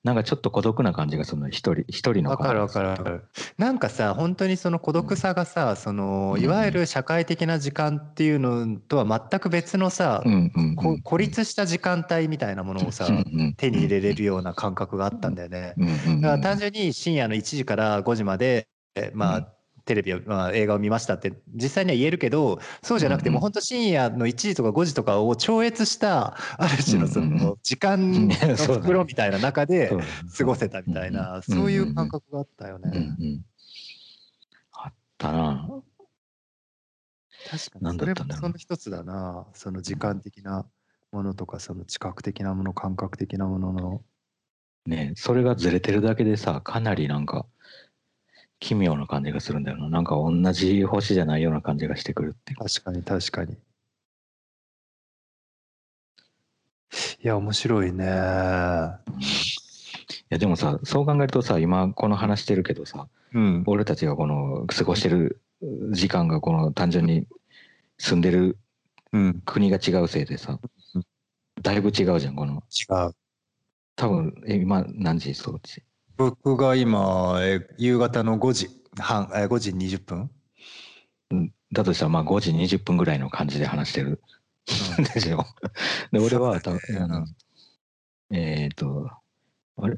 [0.04, 3.24] なんかちょっと孤独な感じがするの一人一人のわかるわかるわかる。
[3.58, 15.74] なんかさ本当にその孤独さがさ、そのうんいわゆる社会的な時間っていうのとは全く別のさ、うんうんうんこ孤立した時間帯みたいなものをさ、うんうん手に入れれるような感覚があったんだよね。
[15.78, 19.46] うんうんうんだから単純に深夜の1時から5時まで、えまあ、うん
[19.90, 29.92] テレビを、まあ、映画を見ましたって実際には言えるけどそうじゃなくてもう本当深夜の1時とか5時とかを超越したある種のその時間 の袋みたいな中で
[30.38, 33.00] 過ごせたみたいなそういう感覚があったよね。
[33.00, 33.44] ん
[34.74, 35.68] あったな。
[37.50, 39.48] 確かなんにそれもその一つだな。
[39.54, 40.68] その時間的な
[41.12, 44.02] ものとかその知覚的なもの感覚的なものの。
[44.86, 47.46] ねそれがずれてるだけでさかなりなんか
[48.60, 53.54] 奇妙な感じがするんだよななんか同じ星じゃないような感じがしてくるっていうか確かに確かに。
[53.54, 53.58] い
[57.28, 58.06] や面白いね。
[58.06, 58.08] い
[60.30, 63.64] やでもさそう考えるとさ今この話してるけどさうん。
[63.68, 65.42] 俺たちがこの過ごしてる
[65.92, 67.26] 時間がこの単純に
[67.98, 68.58] 住んでる
[69.14, 69.42] うん。
[69.46, 70.60] 国が違うせいでさ
[70.96, 71.04] うん
[71.62, 73.12] だいぶ違うじゃんこの違う。
[73.96, 75.34] 多分え今何時？
[75.34, 75.84] そうち
[76.20, 78.68] 僕が今、え夕方の5時
[79.00, 80.30] 半、え5時20分？
[81.72, 84.22] だとしたらまあ5時20分ぐらいの感じで話してる
[85.14, 85.46] でしょ？
[86.12, 86.62] で俺はね
[88.30, 89.10] うんえっ、と
[89.78, 89.96] あれ？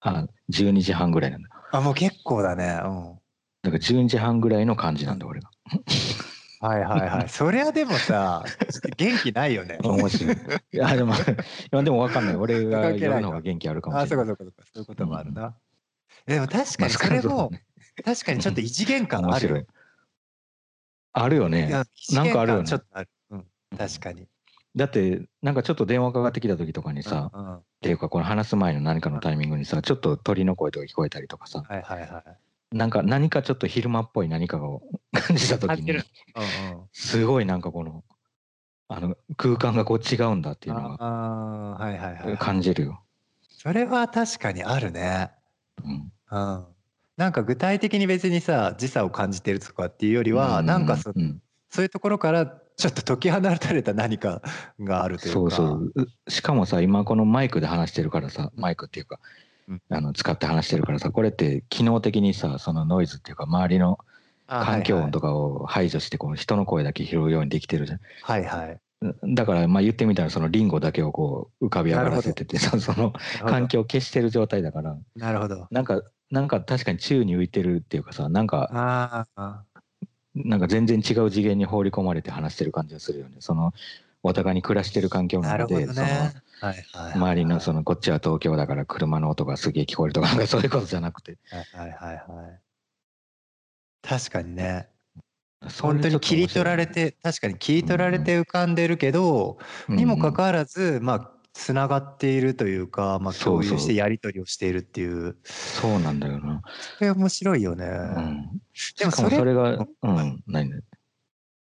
[0.00, 1.50] あ12時半ぐらいなんだ。
[1.72, 2.64] あ、もう結構だね。
[2.84, 3.18] うん。
[3.62, 5.50] だから12時半ぐらいの感じなんだ俺が。
[6.60, 7.28] はいはいはい。
[7.30, 8.44] そりゃでもさ、
[8.96, 9.78] 元気ないよね。
[9.84, 10.36] 面白い。
[10.72, 11.16] いやでもい
[11.70, 12.36] やでも分かんない。
[12.36, 14.26] 俺が関係ない夜の方が元気あるかもあ、しれない。
[14.26, 14.70] そうかそうかそうか。
[14.74, 15.56] そういうこともあるな。
[16.26, 17.50] でも確かまあにそれも
[18.04, 19.66] 確かにちょっと異次元感あるい。
[21.12, 21.68] あるよね。
[22.12, 23.08] なんかあるよね感ちょっとある。
[23.30, 23.46] うん。
[23.76, 24.26] 確かに。
[24.76, 32.47] だってなんかちょっと電話かかってきた時とかにさ、うんうんっていうかこの話す前の何かのタイミングにさちょっと鳥の声とか聞こえたりとかさはいはいはい。
[32.72, 35.98] なんか何かちょっと昼間っぽい何かを感じた時に。
[36.92, 38.04] すごいなんかこの
[38.88, 42.36] あの空間がこう違うんだっていうのは。
[42.38, 43.02] 感じるよ。
[43.48, 45.30] それは確かにあるね。
[45.84, 46.66] うんうん。
[47.16, 51.40] なんか具体的に別にさ時差を感じてるとかっていうよりは、うなんかそ,、うん
[51.70, 52.46] そういうところから
[52.76, 54.40] ちょっと解き放たれた何か
[54.80, 59.47] があるというかそうそううしかもさ今このマイクで話してるからさマイクっていうか、うん
[59.90, 63.98] あの使って話してるからさこれって機能的にさそのノイズっていうか周りの
[64.46, 68.00] 環境音とかかを排除してこの人の声だけ拾うようにできてるじゃん。
[68.22, 68.80] はいはい。
[69.34, 73.12] だからまあ言ってみたらそのリンゴだけをこう浮かび上がらせてて さその
[73.46, 74.96] 環境を消してる状態だから。
[75.14, 75.68] なるほど。
[75.70, 79.26] なんかなんか確かに宙に浮いてるっていうかさなんか
[80.34, 83.36] なんか全然違う次元に放り込まれて話してる感じがするよね。
[83.40, 83.72] その
[84.22, 86.06] お互いに暮らしてる環境のなるほ中でその
[86.60, 91.38] はいはいはい周りのそのこっちは東京だから車の音がすげえ聞こえるとかそういうことじゃなくて。
[91.50, 92.60] はいはいはいはい。
[94.02, 94.88] 確かにね。
[95.80, 105.36] 本当に切り取られて確かに切り取られて浮かんでるけど、にもかかわらずまあつながっているというか、まあ、共有してやり取りをしているっていう。
[105.42, 106.62] そうなんだよな、
[106.98, 108.60] それ面白いよね、うん、
[108.98, 110.42] でもそれがうん。
[110.46, 110.70] 何？
[110.70, 110.82] 々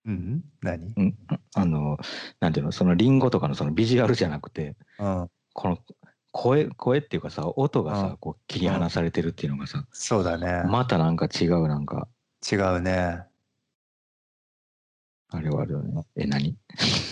[0.07, 0.45] うん。
[0.63, 0.93] 何？
[0.97, 1.15] うん。
[1.55, 1.99] あの
[2.41, 2.73] なんていうの？
[2.73, 5.31] そのリンゴとかのそのビジュアルじゃなくてうん。
[5.53, 5.79] この
[6.33, 8.11] 声声っていうかさ音がうん。
[8.11, 10.63] さこう切り離されてるっていうのがさそうだね。
[10.69, 12.09] またなんか違うなんか。
[12.51, 13.21] 違うね。
[15.31, 16.05] あれはあるよね。
[16.17, 16.51] え何？
[16.51, 16.57] い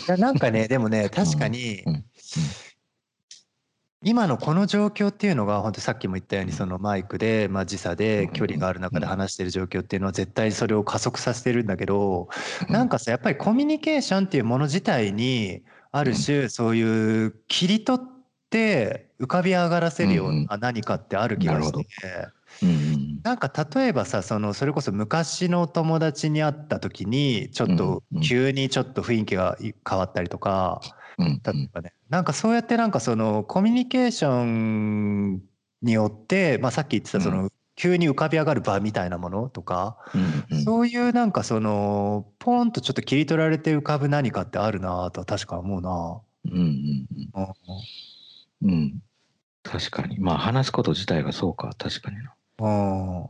[0.06, 1.94] やなんかねでもね確かにうん。
[1.94, 2.04] うん
[4.04, 6.56] 今のこの状況っていうのが本当さっきも言ったようにうん。
[6.56, 12.28] そのマイクで、まあ、時差で距離がある中で話してる状況っていうのは絶対それを加速させてるんだけど
[12.68, 18.06] なんかさやっぱりコミュニケーションっていうもの自体にある種そういう切り取っ
[18.50, 21.84] て浮かび上がらせるような何かってある気がして
[23.22, 30.80] なんか例えばさそのそれこそ昔の友達に会った時にちょっと急にちょっと雰囲気が変わったりとか
[31.18, 31.92] うん例えばね。
[32.08, 35.42] なんかそうやってなんかそのコミュニケーション
[35.82, 40.64] によって、まあ、さっき言ってたその急に浮かび上がる場みたいなものとか、うんうん。
[40.64, 46.20] そういうなんかそのポンとちょっと切り取られて浮かぶ何かってあるなとは確か思うな。
[46.46, 47.52] うんうんうん。
[48.62, 48.72] うん。
[48.72, 49.02] うん。
[49.62, 50.18] 確かに。
[50.18, 51.70] まあ話すこと自体がそうか。
[51.78, 52.34] 確かにな。
[52.58, 53.28] うん。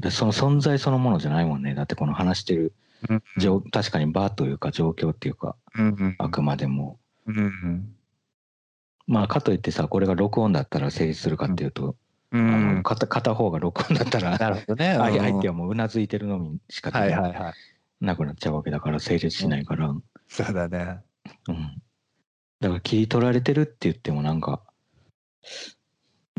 [0.00, 1.74] でその存在そのものじゃないもんね。
[1.74, 2.74] だってこの話してる
[3.08, 6.98] うん状確かに場というか状況っていうかうんあくまでも。
[7.26, 7.94] うん
[9.06, 11.96] まあかといってさこれが録音だったら成立するかっていうと、
[12.32, 14.94] うあのん片片方が録音だったらなるほどね。
[14.94, 17.54] 相相手ははもううなずいてるのみしかはいはいはい。
[18.00, 21.00] なくなっちゃうわけだから成立しないから、うん、そうだね。
[22.60, 24.62] だから切り取られてるって言ってもなんか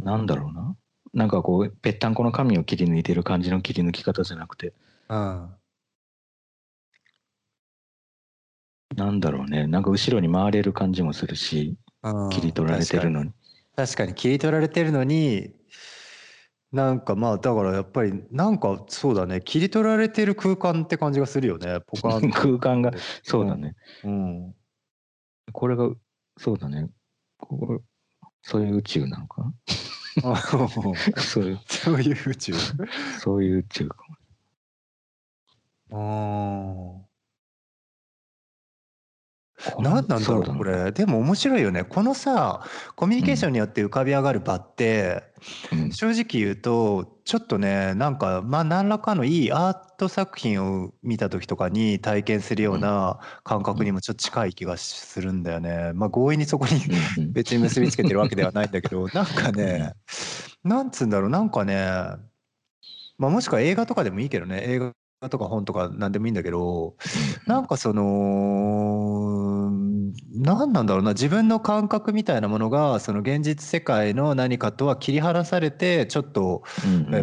[0.04, 0.76] なんだろうな。
[1.14, 4.74] なんかこうぺったんこの紙を切り抜いてる感じの切り抜き方じゃなくて。
[5.10, 5.50] うん。
[8.96, 9.68] なんだろうね。
[9.68, 13.32] なんか後ろに回れる感じもするしうん切り取られてるのに、
[13.76, 14.14] 確かに。
[14.14, 15.52] 切り取られてるのに
[16.72, 19.42] なんかまあだからやっぱりなんかそうだね。
[19.42, 21.80] 切り取られてる空間って感じがするよね。
[21.88, 22.92] ポカ 空間が
[23.24, 24.56] そうだね、うん。
[25.52, 25.90] これが
[26.38, 26.90] そうだね。
[27.38, 27.82] ここ
[28.42, 29.52] そういう宇宙なのか？
[30.24, 30.36] な
[31.20, 31.60] そういう。
[31.68, 32.54] そういう宇宙？
[33.20, 33.98] そういう宇宙か
[35.92, 36.65] うん
[39.82, 40.92] 何なんだろうそこれ。
[40.92, 41.84] でも面白いよね。
[41.84, 42.66] このさ
[42.96, 45.24] コミュニケーションによって浮かび上がる場って、
[45.72, 45.92] うん。
[45.92, 55.92] 正直言うとちょっとねなんかまあ何らかのいいアート作品を見た時とかに体験するような感覚にもちょっと近い気がするんだよね。
[55.94, 56.82] まあ強引にそこに
[57.32, 59.94] 別に結びつけてるわけではないんだけど なんかね
[60.64, 61.30] なんつうんだろう。
[61.30, 61.86] なんかね
[63.18, 64.62] まあもしくは映画とかでもいいけどね。
[64.64, 64.80] 映
[65.22, 66.96] 画とか本とか何でもいいんだけど
[67.48, 69.72] なんかその
[70.34, 76.64] 何なんだろうな自分の感覚みたいなものがその現実世界の何かとは切り離されてちょっと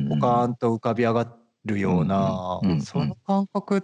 [0.09, 3.83] ポカーンと浮かび上がるようなその感覚っ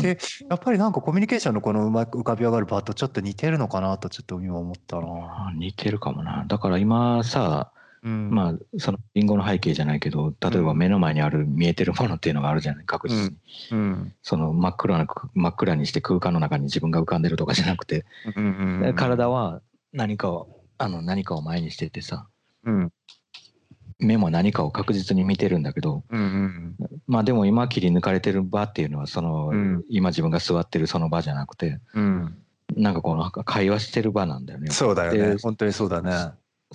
[0.00, 0.18] て
[0.48, 5.02] やっぱりなんかコミュニケーションのこのうまく浮かび上がる場とちょっと似てるのかなとちょっと今思ったな。
[5.48, 6.44] あ似てるかもな。
[6.46, 7.72] だから今さ
[8.02, 8.30] うん。
[8.30, 13.36] まあそのリンゴの背景じゃないけど例えば目の前にある見えてるものっていうのがあるじゃない確実に、
[13.72, 14.14] うん。
[14.22, 18.04] その真っ暗な真っ暗にして空間の中に自分が浮かんでるとかじゃなくて、
[18.36, 19.60] うんうん体は
[19.92, 22.26] 何かをあの何かを前にしててさ
[22.64, 22.92] うん。
[23.98, 26.76] 目も何かを確実に見てるんだけどうんうん。
[27.06, 29.84] まあでも今切り抜かれてる場っていうのはその、うん。
[29.90, 32.36] 今自分が座ってるその場じゃなくてうん。
[32.76, 34.70] なんかこの会話してる場なんだよね。
[34.70, 35.18] そうだよね。
[35.34, 36.12] で本当にそうだね。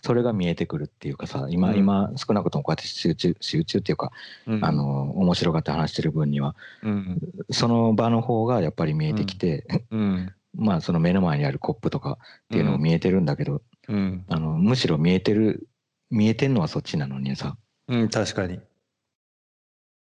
[0.03, 1.77] それが見えてくるっていうかさ今、うん。
[1.77, 4.11] 今少なくともこうやって集中集中っていうか、
[4.45, 4.65] うん。
[4.65, 7.19] あの面白がって話してる分にはうん。
[7.51, 10.33] その場の方がやっぱり見えてきて、うん。
[10.53, 14.25] まあその目の前にあるコップとかっていうのも見えてるんだけど、うん。
[14.27, 15.67] あのむしろ見えてる
[16.09, 17.57] 見えてんのはそっちなのにさ。
[17.87, 18.55] うん確かに。
[18.55, 18.59] っ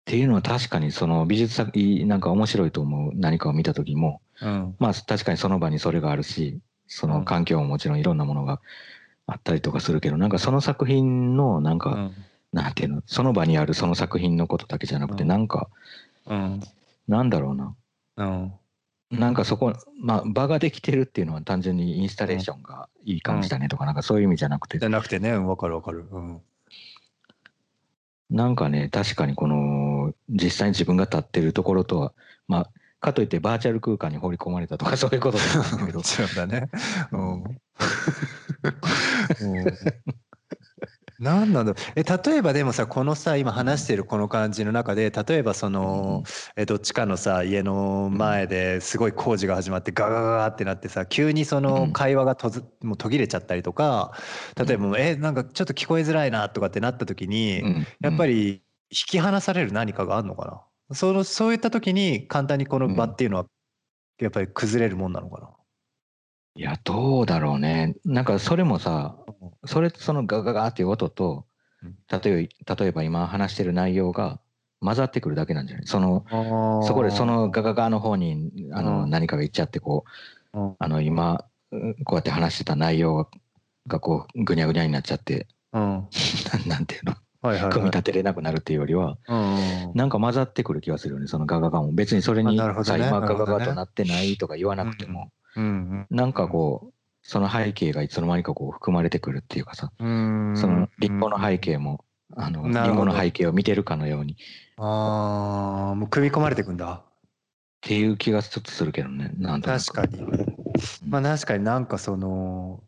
[0.05, 4.21] ていうのは確かにその美術作品なんか面白いと思う何かを見た時も。
[4.41, 4.75] うん。
[4.79, 8.61] まあ確かにその場にそれがあるしその環境ももちろんいろんなものが
[9.29, 12.13] あったりとかするけどなんかその作品のなんか、うん。
[12.51, 15.29] なんていうのその場にあるその作品のことだけじゃなくて、うん。
[15.29, 15.69] なんか
[16.27, 16.61] うん。
[17.07, 17.77] なんだろうな。
[18.17, 18.53] うん。
[19.11, 24.79] なんかそこまあ場ができてるっていうのは単純にインスタレーションがいい感じだねとか、なんかそういう意味じゃなくて。
[24.79, 26.07] じゃなくてねわかるわかる。
[26.11, 26.41] うん。
[28.31, 32.13] なんかね確かにこの実際に自分が立ってるところとは
[32.47, 32.71] まあ
[33.01, 35.45] かといってバーチャル空間に放り込まれたとか そういうことだ
[35.87, 36.03] けど。
[36.03, 36.69] そうだね。
[37.13, 37.45] うん。
[41.21, 41.75] 何なんだろう。
[41.97, 46.23] え例えばでもさこのさ今話してるこの感じの中で例えばその、
[46.57, 54.13] えどっちかのさ家の前ですごい工事が始まってガガガガってなってさ急にその会話がとずもう途切れちゃったりとか
[54.57, 57.87] 例えばもうえなんかちょっと聞こえづらいなとかってなった時に、うん。
[58.01, 60.68] やっぱり引き離される何かがあるのかな？
[60.93, 63.47] そのそういった時に簡単にこの場っていうのは
[64.21, 65.51] やっぱり崩れるもんなのかな、
[66.57, 67.95] いやどうだろうね。
[68.05, 69.17] なんかそれもさ
[69.67, 71.47] それとそのガガガっていう音と
[71.83, 71.97] うん。
[72.11, 74.41] 例えば例えば今話してる内容が
[74.81, 75.87] 混ざってくるだけなんじゃない？
[75.87, 76.25] その
[76.87, 79.11] そこでそのガガガの方にあのうん。
[79.11, 80.05] 何かがいっちゃってこ
[80.55, 80.77] ううん。
[80.79, 83.29] あの今うんこうやって話してた内容
[83.87, 86.09] がこうぐにゃぐにゃになっちゃってうん
[86.67, 87.15] なんていうの？
[87.43, 91.93] 組み立てれなくなるっていうよりはうんなんか混ざってくる気がするよねそのガガガも。
[91.93, 93.03] 別にそれにあなるほどね。
[93.05, 102.05] さ今ガガガとなってないとか言わなくてもうんなんかこうその背景がいつの間にかこう含まれてくるっていうかさうんそのリンゴの背景も
[102.37, 104.33] あのリンゴの背景を見てるかのように。
[104.33, 104.37] っ
[104.79, 107.03] ああもう組み込まれていくんだ。
[107.81, 110.21] ていう気がちょっとするけどねなんと確かに。
[111.07, 112.83] まあ確かになんかその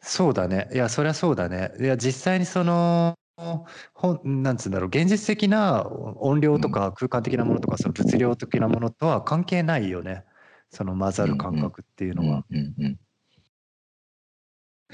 [0.00, 0.68] そうだね。
[0.72, 1.72] いやそりゃそうだね。
[1.80, 10.24] いや実際にそのほんなんつうんだろう現実的な音量とか空間的なものとかその物量的なものとは関係ないよね。
[10.70, 12.44] その混ざる感覚っていうのは。
[12.50, 12.98] うんうんうん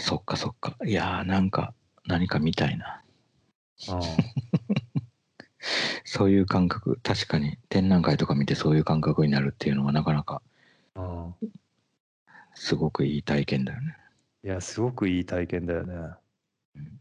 [0.01, 0.77] そっかそっか。
[0.87, 1.75] いやーなんか
[2.07, 3.03] 何か見たいな。
[6.05, 7.01] そういう感覚。
[7.03, 10.41] 確かに展覧会とか見てそういう感覚になるっていうのはなかなか
[12.55, 13.97] すごくいい体験だよね。
[14.45, 15.95] いやすごくいい体験だよね。
[16.77, 17.01] うん